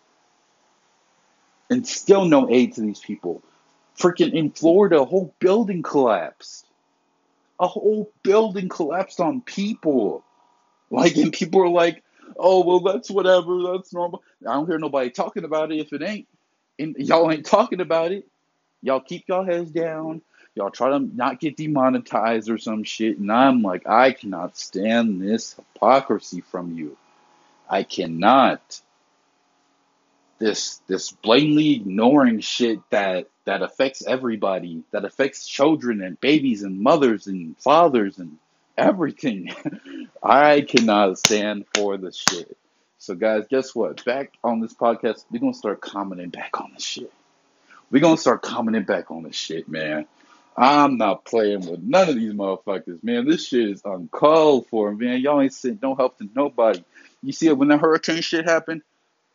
And 1.69 1.87
still 1.87 2.25
no 2.25 2.49
aid 2.49 2.73
to 2.73 2.81
these 2.81 2.99
people. 2.99 3.41
Freaking 3.97 4.33
in 4.33 4.51
Florida, 4.51 4.99
a 4.99 5.05
whole 5.05 5.33
building 5.39 5.83
collapsed. 5.83 6.67
A 7.61 7.67
whole 7.67 8.11
building 8.23 8.67
collapsed 8.67 9.21
on 9.21 9.39
people. 9.39 10.25
Like, 10.89 11.15
and 11.17 11.33
people 11.33 11.61
are 11.61 11.69
like, 11.69 12.03
oh, 12.37 12.63
well, 12.63 12.79
that's 12.79 13.09
whatever. 13.09 13.73
That's 13.73 13.93
normal. 13.93 14.23
I 14.47 14.53
don't 14.53 14.67
hear 14.67 14.77
nobody 14.77 15.09
talking 15.09 15.43
about 15.43 15.71
it 15.71 15.79
if 15.79 15.93
it 15.93 16.01
ain't. 16.01 16.27
And 16.77 16.95
y'all 16.97 17.31
ain't 17.31 17.45
talking 17.45 17.81
about 17.81 18.11
it. 18.11 18.27
Y'all 18.81 18.99
keep 18.99 19.25
y'all 19.27 19.45
heads 19.45 19.71
down. 19.71 20.21
Y'all 20.53 20.69
try 20.69 20.89
to 20.89 20.99
not 20.99 21.39
get 21.39 21.57
demonetized 21.57 22.49
or 22.49 22.57
some 22.57 22.83
shit. 22.83 23.17
And 23.17 23.31
I'm 23.31 23.61
like, 23.61 23.87
I 23.87 24.11
cannot 24.11 24.57
stand 24.57 25.21
this 25.21 25.53
hypocrisy 25.53 26.41
from 26.41 26.77
you. 26.77 26.97
I 27.69 27.83
cannot. 27.83 28.81
This 30.37 30.81
this 30.87 31.11
blatantly 31.11 31.75
ignoring 31.75 32.41
shit 32.41 32.79
that 32.89 33.27
that 33.45 33.61
affects 33.61 34.05
everybody, 34.05 34.83
that 34.91 35.05
affects 35.05 35.47
children 35.47 36.01
and 36.01 36.19
babies 36.19 36.63
and 36.63 36.79
mothers 36.79 37.27
and 37.27 37.57
fathers 37.57 38.17
and 38.17 38.37
everything. 38.77 39.51
I 40.23 40.61
cannot 40.61 41.17
stand 41.17 41.65
for 41.73 41.97
the 41.97 42.11
shit. 42.11 42.57
So 42.97 43.15
guys, 43.15 43.45
guess 43.49 43.75
what? 43.75 44.03
Back 44.05 44.33
on 44.43 44.61
this 44.61 44.73
podcast, 44.73 45.25
we're 45.29 45.39
gonna 45.39 45.53
start 45.53 45.81
commenting 45.81 46.29
back 46.29 46.59
on 46.59 46.71
the 46.73 46.81
shit. 46.81 47.11
We're 47.91 48.01
gonna 48.01 48.17
start 48.17 48.41
commenting 48.41 48.83
back 48.83 49.11
on 49.11 49.23
the 49.23 49.31
shit, 49.31 49.69
man. 49.69 50.07
I'm 50.57 50.97
not 50.97 51.25
playing 51.25 51.69
with 51.69 51.81
none 51.81 52.09
of 52.09 52.15
these 52.15 52.33
motherfuckers, 52.33 53.03
man. 53.03 53.27
This 53.27 53.45
shit 53.45 53.69
is 53.69 53.81
uncalled 53.83 54.67
for, 54.67 54.93
man. 54.93 55.19
Y'all 55.19 55.41
ain't 55.41 55.53
sent 55.53 55.81
no 55.81 55.95
help 55.95 56.17
to 56.19 56.29
nobody. 56.33 56.83
You 57.21 57.33
see 57.33 57.51
when 57.51 57.67
the 57.67 57.77
hurricane 57.77 58.21
shit 58.21 58.45
happened? 58.45 58.81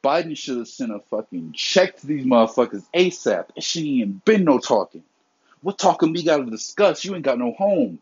Biden 0.03 0.37
should 0.37 0.57
have 0.57 0.69
sent 0.69 0.93
a 0.93 1.01
fucking 1.11 1.53
check 1.53 1.99
to 1.99 2.07
these 2.07 2.25
motherfuckers 2.25 2.85
ASAP. 2.95 3.47
It 3.55 3.63
shouldn't 3.63 3.91
even 3.91 4.23
been 4.25 4.45
no 4.45 4.59
talking. 4.59 5.05
What 5.61 5.79
talking 5.79 6.13
we 6.13 6.23
gotta 6.23 6.47
discuss? 6.47 7.05
You 7.05 7.15
ain't 7.15 7.25
got 7.25 7.39
no 7.39 7.53
home. 7.53 7.99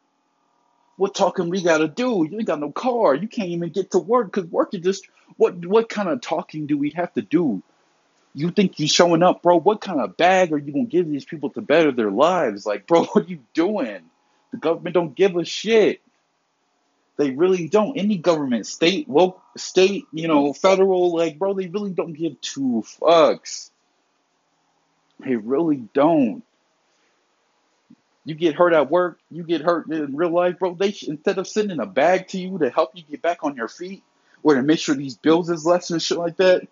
What 0.98 1.14
talking 1.14 1.48
we 1.48 1.62
gotta 1.62 1.87
do? 1.87 2.26
You 2.28 2.38
ain't 2.38 2.46
got 2.46 2.58
no 2.58 2.72
car. 2.72 3.14
You 3.14 3.28
can't 3.28 3.50
even 3.50 3.70
get 3.70 3.92
to 3.92 4.00
work 4.00 4.32
because 4.32 4.50
work 4.50 4.74
is 4.74 4.80
just 4.80 5.06
what 5.37 5.64
what 5.64 5.88
kind 5.88 6.08
of 6.08 6.20
talking 6.20 6.66
do 6.66 6.76
we 6.76 6.90
have 6.90 7.14
to 7.14 7.22
do? 7.22 7.62
You 8.34 8.50
think 8.50 8.80
you 8.80 8.88
showing 8.88 9.22
up, 9.22 9.42
bro? 9.42 9.61
What 9.61 9.80
kind 9.80 10.00
of 10.00 10.16
bag 10.16 10.52
are 10.52 10.58
you 10.58 10.72
gonna 10.72 10.87
give 10.87 11.08
these 11.08 11.24
people 11.24 11.50
to 11.50 11.61
better 11.61 11.92
their 11.92 12.11
lives? 12.11 12.66
Like, 12.66 12.87
bro, 12.88 13.04
what 13.04 13.24
are 13.24 13.28
you 13.28 13.38
doing? 13.54 14.11
The 14.50 14.56
government 14.56 14.94
don't 14.94 15.14
give 15.14 15.37
a 15.37 15.44
shit. 15.44 16.00
They 17.16 17.30
really 17.30 17.68
don't. 17.68 17.96
Any 17.96 18.16
government, 18.16 18.66
state, 18.66 19.08
local, 19.08 19.42
state, 19.56 20.04
you 20.12 20.26
know, 20.26 20.52
federal, 20.52 21.14
like, 21.14 21.38
bro, 21.38 21.54
they 21.54 21.66
really 21.68 21.90
don't 21.90 22.12
give 22.12 22.40
two 22.40 22.84
fucks. 23.00 23.70
They 25.20 25.37
really 25.37 25.88
don't. 25.94 26.44
You 28.28 28.34
get 28.34 28.56
hurt 28.56 28.74
at 28.74 28.90
work, 28.90 29.20
you 29.30 29.42
get 29.42 29.62
hurt 29.62 29.90
in 29.90 30.14
real 30.14 30.28
life, 30.28 30.58
bro. 30.58 30.74
They 30.74 30.94
instead 31.06 31.38
of 31.38 31.48
sending 31.48 31.80
a 31.80 31.86
bag 31.86 32.28
to 32.28 32.38
you 32.38 32.58
to 32.58 32.68
help 32.68 32.90
you 32.94 33.02
get 33.02 33.22
back 33.22 33.42
on 33.42 33.56
your 33.56 33.68
feet 33.68 34.02
or 34.42 34.54
to 34.54 34.62
make 34.62 34.80
sure 34.80 34.94
these 34.94 35.16
bills 35.16 35.48
is 35.48 35.64
less 35.64 35.88
and 35.88 36.02
shit 36.02 36.18
like 36.18 36.36
that, 36.36 36.68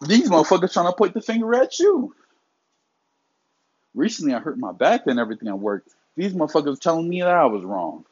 these 0.00 0.30
motherfuckers 0.30 0.72
trying 0.72 0.86
to 0.86 0.96
point 0.96 1.12
the 1.12 1.20
finger 1.20 1.54
at 1.54 1.78
you. 1.78 2.14
Recently, 3.94 4.32
I 4.32 4.38
hurt 4.38 4.56
my 4.56 4.72
back 4.72 5.02
and 5.08 5.20
everything 5.20 5.48
at 5.48 5.58
work. 5.58 5.84
These 6.16 6.32
motherfuckers 6.32 6.80
telling 6.80 7.06
me 7.06 7.20
that 7.20 7.28
I 7.28 7.44
was 7.44 7.62
wrong. 7.62 8.06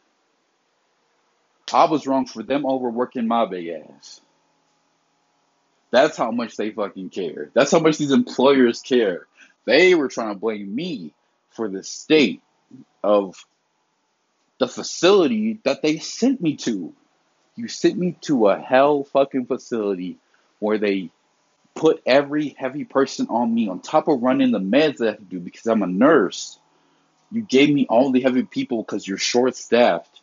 I 1.72 1.86
was 1.86 2.06
wrong 2.06 2.26
for 2.26 2.42
them 2.42 2.66
overworking 2.66 3.26
my 3.26 3.46
big 3.46 3.68
ass. 3.68 4.20
That's 5.90 6.18
how 6.18 6.30
much 6.30 6.58
they 6.58 6.72
fucking 6.72 7.08
care. 7.08 7.48
That's 7.54 7.72
how 7.72 7.78
much 7.78 7.96
these 7.96 8.12
employers 8.12 8.82
care. 8.82 9.26
They 9.64 9.94
were 9.94 10.08
trying 10.08 10.34
to 10.34 10.38
blame 10.38 10.74
me 10.74 11.14
for 11.54 11.68
the 11.68 11.82
state 11.82 12.42
of 13.02 13.36
the 14.58 14.68
facility 14.68 15.60
that 15.64 15.82
they 15.82 15.98
sent 15.98 16.40
me 16.40 16.56
to. 16.56 16.94
You 17.56 17.68
sent 17.68 17.98
me 17.98 18.16
to 18.22 18.48
a 18.48 18.58
hell 18.58 19.04
fucking 19.04 19.46
facility 19.46 20.18
where 20.58 20.78
they 20.78 21.10
put 21.74 22.02
every 22.06 22.54
heavy 22.58 22.84
person 22.84 23.26
on 23.28 23.52
me 23.54 23.68
on 23.68 23.80
top 23.80 24.08
of 24.08 24.22
running 24.22 24.52
the 24.52 24.60
meds 24.60 24.98
that 24.98 25.08
I 25.08 25.10
have 25.12 25.18
to 25.18 25.24
do 25.24 25.40
because 25.40 25.66
I'm 25.66 25.82
a 25.82 25.88
nurse. 25.88 26.58
You 27.30 27.42
gave 27.42 27.72
me 27.72 27.86
all 27.88 28.12
the 28.12 28.20
heavy 28.20 28.44
people 28.44 28.82
because 28.82 29.06
you're 29.06 29.18
short 29.18 29.56
staffed. 29.56 30.20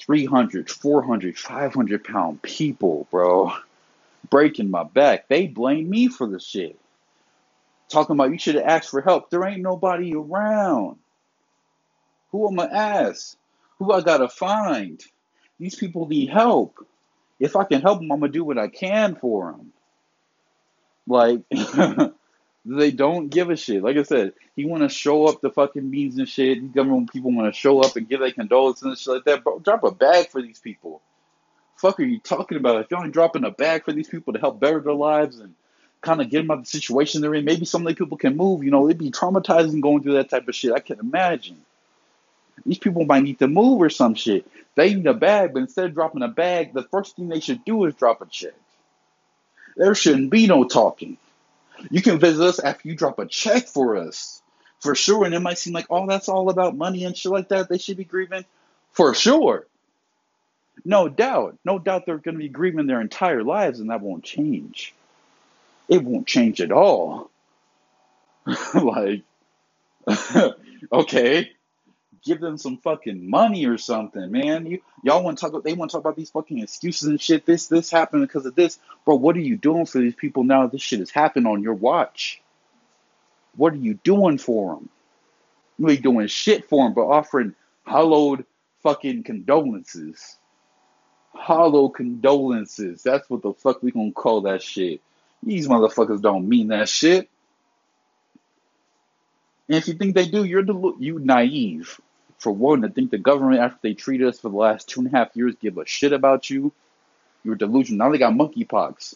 300, 0.00 0.70
400, 0.70 1.38
500 1.38 2.04
pound 2.04 2.42
people, 2.42 3.06
bro, 3.10 3.52
breaking 4.28 4.70
my 4.70 4.84
back. 4.84 5.28
They 5.28 5.46
blame 5.46 5.88
me 5.88 6.08
for 6.08 6.26
the 6.26 6.40
shit. 6.40 6.78
Talking 7.94 8.16
about 8.16 8.32
you 8.32 8.38
should 8.38 8.56
have 8.56 8.64
asked 8.64 8.90
for 8.90 9.00
help. 9.02 9.30
There 9.30 9.46
ain't 9.46 9.62
nobody 9.62 10.16
around. 10.16 10.98
Who 12.32 12.48
am 12.48 12.58
I 12.58 12.64
ask? 12.66 13.36
Who 13.78 13.92
I 13.92 14.00
gotta 14.00 14.28
find? 14.28 15.00
These 15.60 15.76
people 15.76 16.08
need 16.08 16.28
help. 16.28 16.84
If 17.38 17.54
I 17.54 17.62
can 17.62 17.82
help 17.82 18.00
them, 18.00 18.10
I'm 18.10 18.18
gonna 18.18 18.32
do 18.32 18.42
what 18.42 18.58
I 18.58 18.66
can 18.66 19.14
for 19.14 19.52
them. 19.52 19.72
Like, 21.06 21.42
they 22.64 22.90
don't 22.90 23.28
give 23.28 23.50
a 23.50 23.56
shit. 23.56 23.84
Like 23.84 23.96
I 23.96 24.02
said, 24.02 24.32
he 24.56 24.64
want 24.64 24.82
to 24.82 24.88
show 24.88 25.26
up 25.26 25.40
the 25.40 25.50
fucking 25.50 25.88
meetings 25.88 26.18
and 26.18 26.28
shit. 26.28 26.74
Government 26.74 27.12
people 27.12 27.30
want 27.30 27.54
to 27.54 27.56
show 27.56 27.80
up 27.80 27.94
and 27.94 28.08
give 28.08 28.18
their 28.18 28.32
condolences 28.32 28.82
and 28.82 28.98
shit 28.98 29.14
like 29.14 29.24
that. 29.26 29.44
Bro, 29.44 29.60
drop 29.60 29.84
a 29.84 29.92
bag 29.92 30.30
for 30.30 30.42
these 30.42 30.58
people. 30.58 31.00
Fuck 31.76 32.00
are 32.00 32.02
you 32.02 32.18
talking 32.18 32.58
about? 32.58 32.80
If 32.80 32.90
you 32.90 32.96
only 32.96 33.10
dropping 33.10 33.44
a 33.44 33.52
bag 33.52 33.84
for 33.84 33.92
these 33.92 34.08
people 34.08 34.32
to 34.32 34.40
help 34.40 34.58
better 34.58 34.80
their 34.80 34.94
lives 34.94 35.38
and 35.38 35.54
kind 36.04 36.20
of 36.20 36.30
get 36.30 36.38
them 36.38 36.50
out 36.50 36.58
of 36.58 36.64
the 36.64 36.70
situation 36.70 37.20
they're 37.20 37.34
in, 37.34 37.44
maybe 37.44 37.64
some 37.64 37.82
of 37.82 37.88
the 37.88 37.96
people 37.96 38.16
can 38.16 38.36
move. 38.36 38.62
You 38.62 38.70
know, 38.70 38.86
it'd 38.86 38.98
be 38.98 39.10
traumatizing 39.10 39.80
going 39.80 40.02
through 40.02 40.14
that 40.14 40.30
type 40.30 40.46
of 40.46 40.54
shit. 40.54 40.72
I 40.72 40.80
can 40.80 41.00
imagine. 41.00 41.60
These 42.64 42.78
people 42.78 43.04
might 43.04 43.24
need 43.24 43.38
to 43.40 43.48
move 43.48 43.80
or 43.80 43.90
some 43.90 44.14
shit. 44.14 44.46
They 44.74 44.94
need 44.94 45.06
a 45.06 45.14
bag, 45.14 45.52
but 45.52 45.60
instead 45.60 45.86
of 45.86 45.94
dropping 45.94 46.22
a 46.22 46.28
bag, 46.28 46.72
the 46.72 46.82
first 46.82 47.16
thing 47.16 47.28
they 47.28 47.40
should 47.40 47.64
do 47.64 47.84
is 47.86 47.94
drop 47.94 48.20
a 48.20 48.26
check. 48.26 48.54
There 49.76 49.94
shouldn't 49.94 50.30
be 50.30 50.46
no 50.46 50.64
talking. 50.64 51.16
You 51.90 52.02
can 52.02 52.18
visit 52.18 52.44
us 52.44 52.58
after 52.58 52.88
you 52.88 52.94
drop 52.94 53.18
a 53.18 53.26
check 53.26 53.66
for 53.66 53.96
us. 53.96 54.40
For 54.80 54.94
sure. 54.94 55.24
And 55.24 55.34
it 55.34 55.40
might 55.40 55.58
seem 55.58 55.72
like, 55.72 55.86
oh, 55.90 56.06
that's 56.06 56.28
all 56.28 56.50
about 56.50 56.76
money 56.76 57.04
and 57.04 57.16
shit 57.16 57.32
like 57.32 57.48
that. 57.48 57.68
They 57.68 57.78
should 57.78 57.96
be 57.96 58.04
grieving. 58.04 58.44
For 58.92 59.14
sure. 59.14 59.66
No 60.84 61.08
doubt. 61.08 61.58
No 61.64 61.78
doubt 61.78 62.06
they're 62.06 62.18
going 62.18 62.34
to 62.34 62.38
be 62.38 62.48
grieving 62.48 62.86
their 62.86 63.00
entire 63.00 63.42
lives 63.42 63.80
and 63.80 63.90
that 63.90 64.00
won't 64.00 64.24
change. 64.24 64.94
It 65.88 66.02
won't 66.02 66.26
change 66.26 66.60
at 66.60 66.72
all. 66.72 67.30
like, 68.74 69.22
okay 70.92 71.50
give 72.24 72.40
them 72.40 72.56
some 72.56 72.78
fucking 72.78 73.28
money 73.28 73.66
or 73.66 73.78
something, 73.78 74.30
man. 74.30 74.66
You 74.66 74.80
y'all 75.02 75.22
want 75.22 75.38
to 75.38 75.42
talk? 75.42 75.50
About, 75.50 75.64
They 75.64 75.74
want 75.74 75.90
to 75.90 75.96
talk 75.96 76.02
about 76.02 76.16
these 76.16 76.30
fucking 76.30 76.58
excuses 76.58 77.08
and 77.08 77.20
shit. 77.20 77.46
This 77.46 77.66
this 77.66 77.90
happened 77.90 78.22
because 78.22 78.46
of 78.46 78.54
this, 78.54 78.78
bro. 79.04 79.16
What 79.16 79.36
are 79.36 79.40
you 79.40 79.56
doing 79.56 79.86
for 79.86 79.98
these 79.98 80.14
people 80.14 80.44
now? 80.44 80.66
This 80.66 80.82
shit 80.82 81.00
has 81.00 81.10
happened 81.10 81.46
on 81.46 81.62
your 81.62 81.74
watch. 81.74 82.40
What 83.56 83.74
are 83.74 83.76
you 83.76 83.94
doing 84.02 84.38
for 84.38 84.74
them? 84.74 84.88
You 85.78 85.90
ain't 85.90 86.02
doing 86.02 86.26
shit 86.26 86.68
for 86.68 86.84
them, 86.84 86.94
but 86.94 87.06
offering 87.06 87.54
hollowed 87.84 88.44
fucking 88.82 89.24
condolences. 89.24 90.36
Hollow 91.34 91.88
condolences. 91.88 93.02
That's 93.02 93.28
what 93.28 93.42
the 93.42 93.52
fuck 93.52 93.82
we 93.82 93.90
gonna 93.90 94.12
call 94.12 94.42
that 94.42 94.62
shit. 94.62 95.00
These 95.44 95.68
motherfuckers 95.68 96.22
don't 96.22 96.48
mean 96.48 96.68
that 96.68 96.88
shit. 96.88 97.28
And 99.68 99.76
if 99.76 99.88
you 99.88 99.94
think 99.94 100.14
they 100.14 100.26
do, 100.26 100.44
you're 100.44 100.62
delu- 100.62 101.00
you 101.00 101.18
naive. 101.18 102.00
For 102.38 102.52
one, 102.52 102.82
to 102.82 102.88
think 102.88 103.10
the 103.10 103.18
government, 103.18 103.60
after 103.60 103.78
they 103.82 103.94
treated 103.94 104.28
us 104.28 104.38
for 104.38 104.50
the 104.50 104.56
last 104.56 104.88
two 104.88 105.00
and 105.00 105.12
a 105.12 105.16
half 105.16 105.34
years, 105.34 105.54
give 105.60 105.78
a 105.78 105.86
shit 105.86 106.12
about 106.12 106.50
you. 106.50 106.72
You're 107.42 107.54
delusional. 107.54 108.06
Now 108.06 108.12
they 108.12 108.18
got 108.18 108.32
monkeypox. 108.32 109.14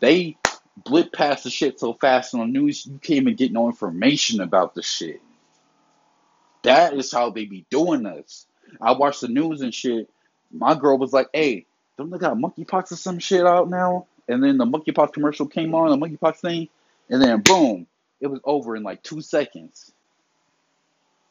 They 0.00 0.36
blip 0.76 1.12
past 1.12 1.44
the 1.44 1.50
shit 1.50 1.78
so 1.78 1.92
fast 1.92 2.34
on 2.34 2.40
the 2.40 2.46
news, 2.46 2.86
you 2.86 2.98
can't 2.98 3.22
even 3.22 3.36
get 3.36 3.52
no 3.52 3.66
information 3.66 4.40
about 4.40 4.74
the 4.74 4.82
shit. 4.82 5.20
That 6.62 6.94
is 6.94 7.12
how 7.12 7.30
they 7.30 7.44
be 7.44 7.66
doing 7.70 8.06
us. 8.06 8.46
I 8.80 8.92
watch 8.92 9.20
the 9.20 9.28
news 9.28 9.60
and 9.60 9.72
shit. 9.72 10.08
My 10.50 10.74
girl 10.74 10.98
was 10.98 11.12
like, 11.12 11.28
"Hey, 11.32 11.66
don't 11.96 12.10
they 12.10 12.18
got 12.18 12.36
monkeypox 12.36 12.92
or 12.92 12.96
some 12.96 13.18
shit 13.18 13.46
out 13.46 13.68
now?" 13.68 14.06
And 14.28 14.42
then 14.42 14.56
the 14.56 14.64
monkeypox 14.64 15.12
commercial 15.12 15.46
came 15.46 15.74
on, 15.74 15.90
the 15.90 16.06
monkeypox 16.06 16.36
thing, 16.36 16.68
and 17.10 17.22
then 17.22 17.40
boom, 17.42 17.86
it 18.20 18.28
was 18.28 18.40
over 18.44 18.74
in 18.76 18.82
like 18.82 19.02
two 19.02 19.20
seconds. 19.20 19.92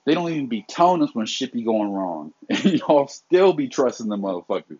They 0.06 0.14
don't 0.14 0.32
even 0.32 0.48
be 0.48 0.66
telling 0.68 1.02
us 1.02 1.16
when 1.16 1.26
shit 1.26 1.54
be 1.54 1.64
going 1.64 1.92
wrong, 1.92 2.34
and 2.50 2.64
y'all 2.80 3.08
still 3.08 3.54
be 3.54 3.70
trusting 3.70 4.10
the 4.10 4.18
motherfuckers. 4.18 4.78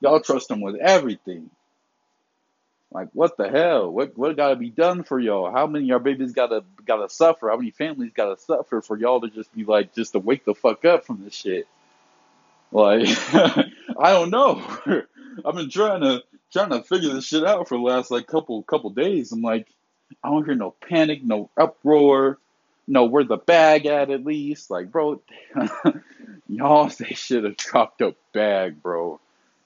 Y'all 0.00 0.20
trust 0.20 0.48
them 0.48 0.60
with 0.60 0.76
everything. 0.76 1.50
Like 2.92 3.08
what 3.14 3.36
the 3.36 3.48
hell? 3.48 3.90
What 3.90 4.18
what 4.18 4.36
gotta 4.36 4.56
be 4.56 4.68
done 4.68 5.02
for 5.04 5.18
y'all? 5.18 5.50
How 5.50 5.66
many 5.66 5.86
your 5.86 5.98
babies 5.98 6.32
gotta 6.32 6.64
gotta 6.84 7.08
suffer? 7.08 7.48
How 7.48 7.56
many 7.56 7.70
families 7.70 8.12
gotta 8.14 8.38
suffer 8.38 8.82
for 8.82 8.98
y'all 8.98 9.20
to 9.22 9.30
just 9.30 9.54
be 9.54 9.64
like 9.64 9.94
just 9.94 10.12
to 10.12 10.18
wake 10.18 10.44
the 10.44 10.54
fuck 10.54 10.84
up 10.84 11.06
from 11.06 11.24
this 11.24 11.34
shit? 11.34 11.66
Like 12.70 13.06
I 13.34 14.12
don't 14.12 14.30
know. 14.30 14.62
I've 15.44 15.54
been 15.54 15.70
trying 15.70 16.02
to 16.02 16.22
trying 16.52 16.70
to 16.70 16.82
figure 16.82 17.12
this 17.12 17.26
shit 17.26 17.44
out 17.44 17.68
for 17.68 17.78
the 17.78 17.82
last 17.82 18.10
like 18.10 18.26
couple 18.26 18.62
couple 18.62 18.90
days. 18.90 19.32
I'm 19.32 19.42
like, 19.42 19.68
I 20.22 20.28
don't 20.28 20.44
hear 20.44 20.54
no 20.54 20.72
panic, 20.88 21.24
no 21.24 21.50
uproar, 21.56 22.38
no 22.86 23.04
where 23.04 23.24
the 23.24 23.38
bag 23.38 23.86
at 23.86 24.10
at 24.10 24.24
least. 24.24 24.70
Like, 24.70 24.90
bro, 24.90 25.20
y'all 26.48 26.88
they 26.88 27.14
should 27.14 27.44
have 27.44 27.56
dropped 27.56 28.00
a 28.02 28.14
bag, 28.32 28.82
bro. 28.82 29.20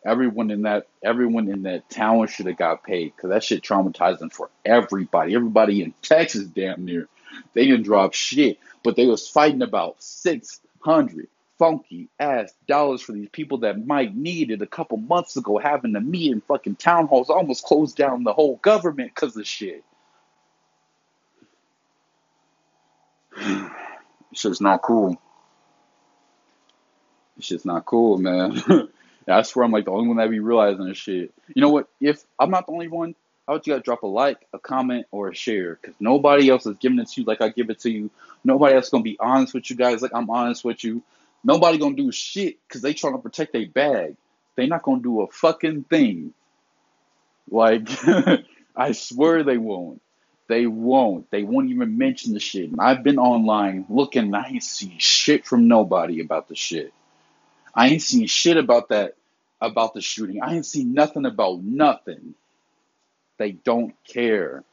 Everyone 0.04 0.50
in 0.50 0.62
that 0.62 0.86
everyone 1.02 1.48
in 1.48 1.64
that 1.64 1.90
town 1.90 2.28
should 2.28 2.46
have 2.46 2.56
got 2.56 2.84
paid 2.84 3.12
because 3.16 3.30
that 3.30 3.42
shit 3.42 3.62
traumatizing 3.62 4.32
for 4.32 4.50
everybody. 4.64 5.34
Everybody 5.34 5.82
in 5.82 5.94
Texas, 6.02 6.44
damn 6.44 6.84
near, 6.84 7.08
they 7.54 7.66
didn't 7.66 7.82
drop 7.82 8.14
shit, 8.14 8.58
but 8.84 8.94
they 8.94 9.06
was 9.06 9.28
fighting 9.28 9.62
about 9.62 10.00
six 10.00 10.60
hundred 10.80 11.26
funky 11.58 12.08
ass 12.18 12.52
dollars 12.66 13.02
for 13.02 13.12
these 13.12 13.28
people 13.30 13.58
that 13.58 13.86
might 13.86 14.14
need 14.14 14.50
it 14.50 14.62
a 14.62 14.66
couple 14.66 14.96
months 14.96 15.36
ago, 15.36 15.58
having 15.58 15.94
to 15.94 16.00
meet 16.00 16.32
in 16.32 16.40
fucking 16.40 16.76
town 16.76 17.06
halls, 17.06 17.30
almost 17.30 17.64
closed 17.64 17.96
down 17.96 18.24
the 18.24 18.32
whole 18.32 18.56
government 18.56 19.12
because 19.14 19.36
of 19.36 19.46
shit. 19.46 19.84
It's 24.32 24.42
just 24.42 24.60
not 24.60 24.82
cool. 24.82 25.16
It's 27.38 27.48
just 27.48 27.64
not 27.64 27.86
cool, 27.86 28.18
man. 28.18 28.60
That's 29.26 29.54
where 29.56 29.64
I'm 29.64 29.72
like 29.72 29.86
the 29.86 29.92
only 29.92 30.08
one 30.08 30.18
that 30.18 30.28
be 30.28 30.40
realizing 30.40 30.86
this 30.86 30.98
shit. 30.98 31.32
You 31.54 31.62
know 31.62 31.70
what? 31.70 31.88
If 32.00 32.22
I'm 32.38 32.50
not 32.50 32.66
the 32.66 32.72
only 32.72 32.88
one, 32.88 33.14
I 33.48 33.52
want 33.52 33.66
you 33.66 33.74
to 33.74 33.80
drop 33.80 34.02
a 34.02 34.06
like, 34.06 34.46
a 34.52 34.58
comment, 34.58 35.06
or 35.10 35.28
a 35.28 35.34
share 35.34 35.78
because 35.80 35.94
nobody 36.00 36.50
else 36.50 36.66
is 36.66 36.76
giving 36.78 36.98
it 36.98 37.08
to 37.08 37.20
you 37.20 37.26
like 37.26 37.40
I 37.40 37.48
give 37.48 37.70
it 37.70 37.80
to 37.80 37.90
you. 37.90 38.10
Nobody 38.44 38.74
else 38.74 38.90
gonna 38.90 39.02
be 39.02 39.16
honest 39.18 39.54
with 39.54 39.70
you 39.70 39.76
guys 39.76 40.02
like 40.02 40.14
I'm 40.14 40.28
honest 40.28 40.64
with 40.64 40.84
you. 40.84 41.02
Nobody 41.46 41.78
gonna 41.78 41.94
do 41.94 42.10
shit 42.10 42.58
because 42.66 42.82
they 42.82 42.92
trying 42.92 43.12
to 43.12 43.20
protect 43.20 43.52
their 43.52 43.68
bag. 43.68 44.16
They 44.56 44.66
not 44.66 44.82
gonna 44.82 45.00
do 45.00 45.20
a 45.20 45.28
fucking 45.28 45.84
thing. 45.84 46.34
Like 47.48 47.88
I 48.76 48.90
swear 48.92 49.44
they 49.44 49.56
won't. 49.56 50.02
They 50.48 50.66
won't. 50.66 51.30
They 51.30 51.44
won't 51.44 51.70
even 51.70 51.98
mention 51.98 52.34
the 52.34 52.40
shit. 52.40 52.72
And 52.72 52.80
I've 52.80 53.04
been 53.04 53.18
online 53.18 53.86
looking. 53.88 54.34
I 54.34 54.48
ain't 54.48 54.64
seen 54.64 54.98
shit 54.98 55.46
from 55.46 55.68
nobody 55.68 56.20
about 56.20 56.48
the 56.48 56.56
shit. 56.56 56.92
I 57.72 57.90
ain't 57.90 58.02
seen 58.02 58.26
shit 58.26 58.56
about 58.56 58.88
that, 58.88 59.14
about 59.60 59.94
the 59.94 60.00
shooting. 60.00 60.42
I 60.42 60.54
ain't 60.54 60.66
seen 60.66 60.94
nothing 60.94 61.26
about 61.26 61.62
nothing. 61.62 62.34
They 63.38 63.52
don't 63.52 63.94
care. 64.04 64.64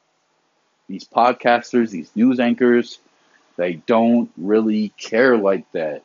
These 0.88 1.06
podcasters, 1.06 1.92
these 1.92 2.10
news 2.16 2.40
anchors, 2.40 3.00
they 3.58 3.74
don't 3.74 4.32
really 4.38 4.90
care 4.98 5.38
like 5.38 5.72
that. 5.74 6.04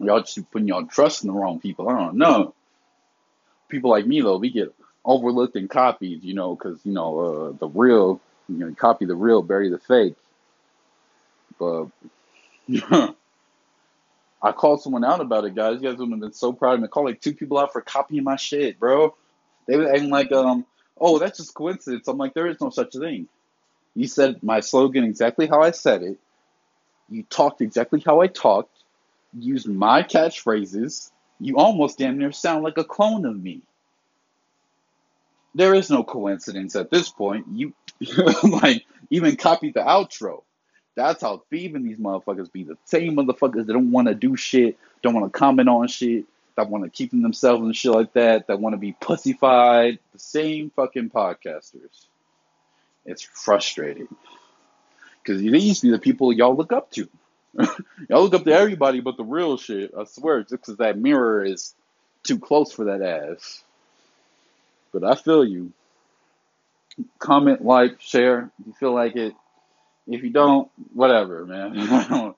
Y'all 0.00 0.20
just 0.20 0.50
putting 0.50 0.68
y'all 0.68 0.86
trust 0.86 1.22
in 1.22 1.28
the 1.28 1.34
wrong 1.34 1.60
people. 1.60 1.88
I 1.88 1.98
don't 1.98 2.16
know. 2.16 2.54
People 3.68 3.90
like 3.90 4.06
me 4.06 4.20
though, 4.20 4.38
we 4.38 4.50
get 4.50 4.74
overlooked 5.04 5.56
and 5.56 5.68
copied, 5.68 6.24
you 6.24 6.34
know, 6.34 6.54
because 6.54 6.80
you 6.84 6.92
know 6.92 7.18
uh, 7.20 7.52
the 7.58 7.68
real, 7.68 8.20
you 8.48 8.56
know, 8.58 8.74
copy 8.74 9.04
the 9.04 9.14
real, 9.14 9.42
bury 9.42 9.70
the 9.70 9.78
fake. 9.78 10.16
But 11.58 11.88
I 14.42 14.52
called 14.52 14.82
someone 14.82 15.04
out 15.04 15.20
about 15.20 15.44
it, 15.44 15.54
guys. 15.54 15.80
You 15.80 15.90
guys 15.90 15.98
would 15.98 16.10
have 16.10 16.20
been 16.20 16.32
so 16.32 16.52
proud 16.52 16.74
of 16.74 16.80
me. 16.80 16.86
I 16.86 16.88
called 16.88 17.06
like 17.06 17.20
two 17.20 17.34
people 17.34 17.58
out 17.58 17.72
for 17.72 17.82
copying 17.82 18.24
my 18.24 18.36
shit, 18.36 18.78
bro. 18.80 19.14
They 19.66 19.76
were 19.76 19.90
acting 19.90 20.10
like, 20.10 20.32
um, 20.32 20.64
oh, 20.98 21.18
that's 21.18 21.38
just 21.38 21.54
coincidence. 21.54 22.08
I'm 22.08 22.16
like, 22.16 22.34
there 22.34 22.46
is 22.46 22.60
no 22.60 22.70
such 22.70 22.92
thing. 22.94 23.28
You 23.94 24.06
said 24.06 24.42
my 24.42 24.60
slogan 24.60 25.04
exactly 25.04 25.46
how 25.46 25.60
I 25.60 25.72
said 25.72 26.02
it. 26.02 26.18
You 27.10 27.24
talked 27.24 27.60
exactly 27.60 28.02
how 28.04 28.20
I 28.20 28.28
talked. 28.28 28.79
Used 29.38 29.68
my 29.68 30.02
catchphrases. 30.02 31.10
You 31.38 31.56
almost 31.56 31.98
damn 31.98 32.18
near 32.18 32.32
sound 32.32 32.64
like 32.64 32.78
a 32.78 32.84
clone 32.84 33.24
of 33.24 33.40
me. 33.40 33.62
There 35.54 35.74
is 35.74 35.90
no 35.90 36.04
coincidence 36.04 36.76
at 36.76 36.90
this 36.90 37.08
point. 37.08 37.46
You 37.52 37.72
like 38.44 38.84
even 39.10 39.36
copied 39.36 39.74
the 39.74 39.80
outro. 39.80 40.42
That's 40.96 41.22
how 41.22 41.42
thieving 41.50 41.84
these 41.84 41.98
motherfuckers 41.98 42.52
be. 42.52 42.64
The 42.64 42.76
same 42.84 43.16
motherfuckers 43.16 43.66
that 43.66 43.72
don't 43.72 43.90
want 43.90 44.08
to 44.08 44.14
do 44.14 44.36
shit, 44.36 44.78
don't 45.02 45.14
want 45.14 45.32
to 45.32 45.38
comment 45.38 45.68
on 45.68 45.88
shit, 45.88 46.26
that 46.56 46.68
want 46.68 46.84
to 46.84 46.90
keep 46.90 47.10
themselves 47.10 47.62
and 47.62 47.74
shit 47.74 47.92
like 47.92 48.12
that, 48.14 48.48
that 48.48 48.60
want 48.60 48.74
to 48.74 48.78
be 48.78 48.92
pussified. 48.92 49.98
The 50.12 50.18
same 50.18 50.70
fucking 50.70 51.10
podcasters. 51.10 52.06
It's 53.06 53.22
frustrating. 53.22 54.08
Because 55.22 55.40
these 55.40 55.80
be 55.80 55.90
the 55.90 55.98
people 55.98 56.32
y'all 56.32 56.56
look 56.56 56.72
up 56.72 56.90
to. 56.92 57.08
y'all 58.08 58.22
look 58.22 58.34
up 58.34 58.44
to 58.44 58.52
everybody 58.52 59.00
but 59.00 59.16
the 59.16 59.24
real 59.24 59.56
shit. 59.56 59.92
I 59.98 60.04
swear, 60.04 60.40
just 60.42 60.52
because 60.52 60.76
that 60.76 60.98
mirror 60.98 61.44
is 61.44 61.74
too 62.22 62.38
close 62.38 62.72
for 62.72 62.86
that 62.86 63.02
ass. 63.02 63.62
But 64.92 65.04
I 65.04 65.14
feel 65.14 65.44
you. 65.44 65.72
Comment, 67.18 67.64
like, 67.64 68.00
share 68.00 68.50
if 68.60 68.66
you 68.66 68.72
feel 68.74 68.94
like 68.94 69.16
it. 69.16 69.34
If 70.06 70.22
you 70.22 70.30
don't, 70.30 70.70
whatever, 70.92 71.46
man. 71.46 71.74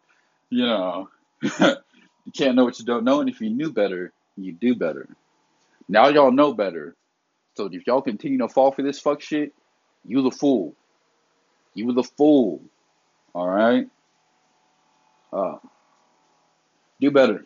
you 0.51 0.67
know, 0.67 1.09
you 1.41 2.33
can't 2.37 2.55
know 2.55 2.65
what 2.65 2.79
you 2.79 2.85
don't 2.85 3.05
know, 3.05 3.21
and 3.21 3.31
if 3.31 3.41
you 3.41 3.51
knew 3.51 3.73
better, 3.73 4.13
you 4.37 4.53
do 4.53 4.75
better. 4.75 5.09
Now 5.89 6.09
y'all 6.09 6.31
know 6.31 6.53
better. 6.53 6.95
So 7.57 7.69
if 7.73 7.87
y'all 7.87 8.03
continue 8.03 8.39
to 8.39 8.49
fall 8.49 8.73
for 8.73 8.83
this 8.83 9.01
fuck 9.01 9.21
shit, 9.21 9.53
you 10.05 10.23
the 10.23 10.31
fool. 10.31 10.75
You 11.75 11.93
the 11.93 12.03
fool. 12.03 12.63
All 13.35 13.49
right. 13.49 13.89
Uh, 15.33 15.57
do 17.01 17.11
better. 17.11 17.45